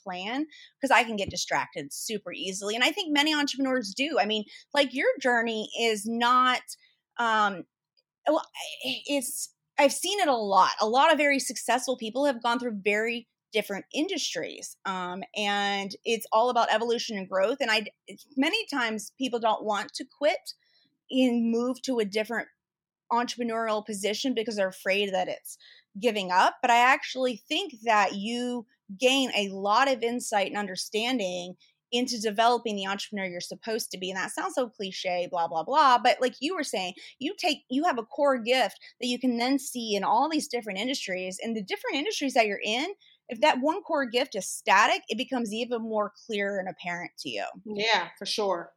plan? 0.02 0.46
Because 0.80 0.94
I 0.94 1.04
can 1.04 1.16
get 1.16 1.28
distracted 1.28 1.92
super 1.92 2.32
easily, 2.32 2.74
and 2.74 2.84
I 2.84 2.92
think 2.92 3.12
many 3.12 3.34
entrepreneurs 3.34 3.92
do. 3.94 4.16
I 4.18 4.24
mean, 4.24 4.44
like 4.72 4.94
your 4.94 5.08
journey 5.20 5.68
is 5.78 6.06
not 6.06 6.62
um 7.18 7.64
well 8.28 8.42
it's 8.84 9.54
i've 9.78 9.92
seen 9.92 10.20
it 10.20 10.28
a 10.28 10.36
lot. 10.36 10.72
A 10.80 10.86
lot 10.86 11.12
of 11.12 11.18
very 11.18 11.38
successful 11.38 11.96
people 11.96 12.24
have 12.24 12.42
gone 12.42 12.58
through 12.58 12.80
very 12.84 13.26
different 13.52 13.84
industries 13.94 14.76
um, 14.86 15.22
and 15.36 15.94
it's 16.04 16.26
all 16.32 16.50
about 16.50 16.72
evolution 16.72 17.16
and 17.18 17.28
growth 17.28 17.58
and 17.60 17.70
i 17.70 17.84
many 18.36 18.66
times 18.72 19.12
people 19.18 19.38
don't 19.38 19.64
want 19.64 19.92
to 19.92 20.04
quit 20.18 20.54
and 21.10 21.50
move 21.50 21.80
to 21.82 21.98
a 21.98 22.04
different 22.04 22.48
entrepreneurial 23.12 23.84
position 23.84 24.32
because 24.32 24.56
they're 24.56 24.68
afraid 24.68 25.12
that 25.12 25.28
it's 25.28 25.58
giving 26.00 26.30
up 26.30 26.54
but 26.62 26.70
i 26.70 26.78
actually 26.78 27.42
think 27.46 27.74
that 27.84 28.14
you 28.14 28.64
gain 28.98 29.30
a 29.36 29.48
lot 29.50 29.90
of 29.90 30.02
insight 30.02 30.46
and 30.46 30.56
understanding 30.56 31.54
into 31.92 32.20
developing 32.20 32.76
the 32.76 32.86
entrepreneur 32.86 33.26
you're 33.26 33.40
supposed 33.40 33.90
to 33.90 33.98
be. 33.98 34.10
And 34.10 34.18
that 34.18 34.32
sounds 34.32 34.54
so 34.54 34.68
cliche, 34.68 35.28
blah, 35.30 35.46
blah, 35.46 35.62
blah. 35.62 35.98
But 36.02 36.18
like 36.20 36.34
you 36.40 36.56
were 36.56 36.64
saying, 36.64 36.94
you 37.18 37.34
take, 37.38 37.58
you 37.70 37.84
have 37.84 37.98
a 37.98 38.04
core 38.04 38.38
gift 38.38 38.78
that 39.00 39.08
you 39.08 39.18
can 39.18 39.36
then 39.36 39.58
see 39.58 39.94
in 39.94 40.04
all 40.04 40.28
these 40.28 40.48
different 40.48 40.78
industries 40.78 41.38
and 41.42 41.56
the 41.56 41.62
different 41.62 41.96
industries 41.96 42.34
that 42.34 42.46
you're 42.46 42.60
in. 42.64 42.88
If 43.28 43.40
that 43.40 43.60
one 43.60 43.82
core 43.82 44.06
gift 44.06 44.34
is 44.34 44.48
static, 44.48 45.02
it 45.08 45.16
becomes 45.18 45.52
even 45.52 45.82
more 45.82 46.12
clear 46.26 46.58
and 46.58 46.68
apparent 46.68 47.12
to 47.20 47.30
you. 47.30 47.44
Yeah, 47.64 48.08
for 48.18 48.26
sure. 48.26 48.72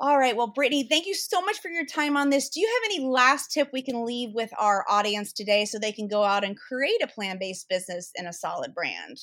All 0.00 0.16
right. 0.16 0.36
Well, 0.36 0.46
Brittany, 0.46 0.84
thank 0.84 1.06
you 1.06 1.14
so 1.14 1.40
much 1.40 1.58
for 1.60 1.70
your 1.70 1.84
time 1.84 2.16
on 2.16 2.30
this. 2.30 2.48
Do 2.48 2.60
you 2.60 2.68
have 2.68 2.90
any 2.92 3.04
last 3.04 3.50
tip 3.50 3.70
we 3.72 3.82
can 3.82 4.04
leave 4.04 4.30
with 4.32 4.50
our 4.56 4.84
audience 4.88 5.32
today 5.32 5.64
so 5.64 5.76
they 5.76 5.90
can 5.90 6.06
go 6.06 6.22
out 6.22 6.44
and 6.44 6.56
create 6.56 7.02
a 7.02 7.08
plan 7.08 7.36
based 7.40 7.68
business 7.68 8.12
and 8.16 8.28
a 8.28 8.32
solid 8.32 8.74
brand? 8.74 9.18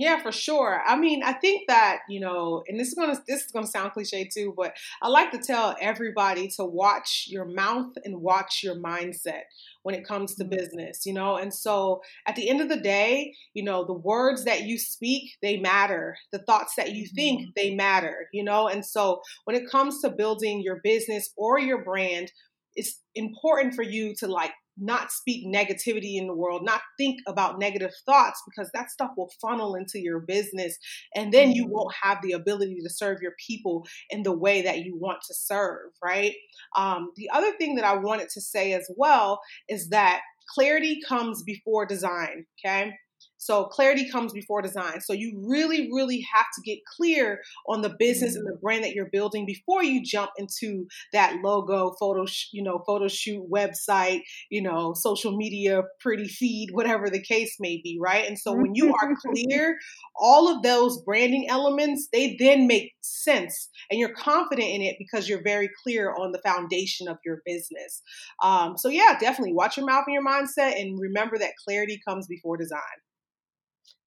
Yeah, 0.00 0.22
for 0.22 0.30
sure. 0.30 0.80
I 0.86 0.96
mean, 0.96 1.22
I 1.24 1.32
think 1.32 1.62
that, 1.66 2.00
you 2.08 2.20
know, 2.20 2.62
and 2.68 2.78
this 2.78 2.88
is 2.88 2.94
gonna 2.94 3.20
this 3.26 3.44
is 3.44 3.50
gonna 3.50 3.66
sound 3.66 3.92
cliche 3.92 4.28
too, 4.32 4.54
but 4.56 4.76
I 5.02 5.08
like 5.08 5.32
to 5.32 5.38
tell 5.38 5.74
everybody 5.80 6.48
to 6.56 6.64
watch 6.64 7.26
your 7.28 7.44
mouth 7.44 7.92
and 8.04 8.20
watch 8.20 8.60
your 8.62 8.76
mindset 8.76 9.42
when 9.82 9.96
it 9.96 10.06
comes 10.06 10.36
to 10.36 10.44
mm-hmm. 10.44 10.56
business, 10.56 11.04
you 11.04 11.12
know. 11.12 11.36
And 11.36 11.52
so 11.52 12.00
at 12.26 12.36
the 12.36 12.48
end 12.48 12.60
of 12.60 12.68
the 12.68 12.80
day, 12.80 13.34
you 13.54 13.64
know, 13.64 13.84
the 13.84 13.92
words 13.92 14.44
that 14.44 14.62
you 14.62 14.78
speak, 14.78 15.32
they 15.42 15.56
matter. 15.56 16.16
The 16.30 16.40
thoughts 16.40 16.74
that 16.76 16.92
you 16.92 17.08
think, 17.08 17.40
mm-hmm. 17.40 17.50
they 17.56 17.74
matter, 17.74 18.28
you 18.32 18.44
know. 18.44 18.68
And 18.68 18.86
so 18.86 19.20
when 19.44 19.56
it 19.56 19.68
comes 19.68 20.00
to 20.02 20.10
building 20.10 20.62
your 20.62 20.80
business 20.84 21.30
or 21.36 21.58
your 21.58 21.82
brand, 21.82 22.30
it's 22.76 23.00
important 23.16 23.74
for 23.74 23.82
you 23.82 24.14
to 24.20 24.28
like 24.28 24.52
not 24.80 25.10
speak 25.12 25.46
negativity 25.46 26.16
in 26.16 26.26
the 26.26 26.34
world, 26.34 26.62
not 26.64 26.80
think 26.96 27.20
about 27.26 27.58
negative 27.58 27.92
thoughts 28.06 28.42
because 28.46 28.70
that 28.74 28.90
stuff 28.90 29.10
will 29.16 29.30
funnel 29.40 29.74
into 29.74 29.98
your 29.98 30.20
business 30.20 30.76
and 31.14 31.32
then 31.32 31.52
you 31.52 31.64
mm-hmm. 31.64 31.72
won't 31.72 31.94
have 32.02 32.18
the 32.22 32.32
ability 32.32 32.78
to 32.82 32.90
serve 32.90 33.18
your 33.22 33.34
people 33.46 33.86
in 34.10 34.22
the 34.22 34.36
way 34.36 34.62
that 34.62 34.78
you 34.78 34.96
want 34.96 35.18
to 35.26 35.34
serve, 35.34 35.90
right? 36.02 36.34
Um, 36.76 37.10
the 37.16 37.30
other 37.30 37.52
thing 37.56 37.76
that 37.76 37.84
I 37.84 37.96
wanted 37.96 38.28
to 38.30 38.40
say 38.40 38.72
as 38.72 38.88
well 38.96 39.40
is 39.68 39.90
that 39.90 40.20
clarity 40.54 41.00
comes 41.06 41.42
before 41.42 41.86
design, 41.86 42.46
okay? 42.58 42.92
So 43.38 43.64
clarity 43.64 44.10
comes 44.10 44.32
before 44.32 44.60
design. 44.60 45.00
So 45.00 45.12
you 45.12 45.40
really, 45.46 45.88
really 45.92 46.26
have 46.32 46.46
to 46.56 46.62
get 46.62 46.80
clear 46.84 47.40
on 47.68 47.82
the 47.82 47.94
business 47.98 48.34
and 48.34 48.46
the 48.46 48.52
mm-hmm. 48.52 48.60
brand 48.60 48.84
that 48.84 48.94
you're 48.94 49.10
building 49.10 49.46
before 49.46 49.82
you 49.82 50.02
jump 50.04 50.30
into 50.36 50.86
that 51.12 51.36
logo, 51.42 51.94
photo, 51.98 52.26
you 52.52 52.62
know, 52.62 52.82
photo 52.86 53.08
shoot, 53.08 53.42
website, 53.50 54.22
you 54.50 54.60
know, 54.60 54.92
social 54.92 55.36
media, 55.36 55.82
pretty 56.00 56.26
feed, 56.26 56.70
whatever 56.72 57.08
the 57.08 57.22
case 57.22 57.56
may 57.60 57.80
be, 57.82 57.96
right? 58.00 58.26
And 58.26 58.38
so 58.38 58.52
when 58.52 58.74
you 58.74 58.92
are 58.92 59.14
clear, 59.24 59.78
all 60.16 60.48
of 60.48 60.62
those 60.62 61.00
branding 61.02 61.48
elements, 61.48 62.08
they 62.12 62.36
then 62.38 62.66
make 62.66 62.92
sense 63.00 63.68
and 63.90 64.00
you're 64.00 64.14
confident 64.14 64.68
in 64.68 64.82
it 64.82 64.96
because 64.98 65.28
you're 65.28 65.42
very 65.42 65.70
clear 65.82 66.12
on 66.12 66.32
the 66.32 66.40
foundation 66.44 67.08
of 67.08 67.18
your 67.24 67.40
business. 67.46 68.02
Um, 68.42 68.76
so 68.76 68.88
yeah, 68.88 69.16
definitely 69.20 69.54
watch 69.54 69.76
your 69.76 69.86
mouth 69.86 70.04
and 70.06 70.14
your 70.14 70.26
mindset 70.26 70.80
and 70.80 70.98
remember 71.00 71.38
that 71.38 71.52
clarity 71.64 72.00
comes 72.06 72.26
before 72.26 72.56
design 72.56 72.80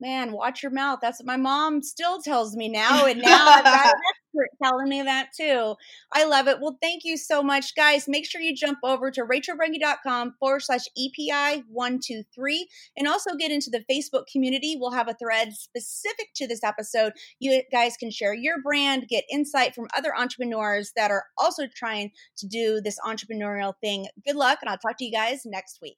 man, 0.02 0.32
watch 0.32 0.64
your 0.64 0.72
mouth. 0.72 1.00
That's 1.02 1.20
what 1.20 1.28
my 1.28 1.38
mom 1.38 1.82
still 1.84 2.22
tells 2.22 2.56
me 2.56 2.68
now. 2.68 3.06
And 3.06 3.22
now 3.22 3.48
I've 3.48 3.64
got 3.64 3.86
an 3.86 4.02
expert 4.10 4.50
telling 4.64 4.90
me 4.90 5.02
that 5.04 5.30
too. 5.40 5.76
I 6.12 6.26
love 6.26 6.48
it. 6.48 6.58
Well, 6.60 6.78
thank 6.82 7.04
you 7.06 7.18
so 7.18 7.44
much, 7.44 7.76
guys. 7.76 8.06
Make 8.08 8.26
sure 8.26 8.42
you 8.42 8.56
jump 8.56 8.80
over 8.84 9.12
to 9.12 9.22
rachelbrenke.com 9.22 10.36
forward 10.40 10.62
slash 10.62 10.86
EPI 10.98 11.64
123 11.70 12.68
and 12.98 13.08
also 13.08 13.36
get 13.36 13.52
into 13.52 13.70
the 13.70 13.84
Facebook 13.90 14.24
community. 14.32 14.76
We'll 14.80 14.92
have 14.92 15.08
a 15.08 15.16
thread 15.16 15.54
specific 15.54 16.30
to 16.36 16.48
this 16.48 16.64
episode. 16.64 17.14
You 17.40 17.62
guys 17.72 17.96
can 17.98 18.12
share 18.12 18.34
your 18.34 18.62
brand, 18.62 19.08
get 19.08 19.24
insight 19.32 19.76
from 19.76 19.88
other 19.96 20.16
entrepreneurs 20.18 20.92
that 20.96 21.12
are 21.12 21.26
also 21.38 21.64
trying 21.76 22.12
to 22.38 22.48
do 22.48 22.82
this 22.84 22.98
entrepreneurial 23.06 23.74
thing. 23.82 24.08
Good 24.26 24.36
luck, 24.36 24.60
and 24.62 24.70
I'll 24.70 24.78
talk 24.78 24.98
to 24.98 25.06
you 25.06 25.12
guys 25.12 25.42
next 25.46 25.80
week. 25.82 25.98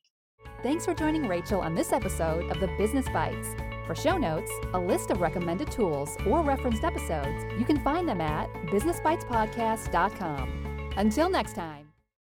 Thanks 0.61 0.85
for 0.85 0.93
joining 0.93 1.27
Rachel 1.27 1.61
on 1.61 1.75
this 1.75 1.91
episode 1.91 2.49
of 2.51 2.59
the 2.59 2.67
Business 2.77 3.07
Bites. 3.09 3.72
For 3.85 3.95
show 3.95 4.17
notes, 4.17 4.51
a 4.73 4.79
list 4.79 5.11
of 5.11 5.21
recommended 5.21 5.71
tools, 5.71 6.17
or 6.25 6.41
referenced 6.41 6.83
episodes, 6.83 7.45
you 7.57 7.63
can 7.65 7.79
find 7.79 8.07
them 8.07 8.21
at 8.21 8.51
businessbitespodcast.com. 8.67 10.91
Until 10.95 11.29
next 11.29 11.53
time. 11.53 11.82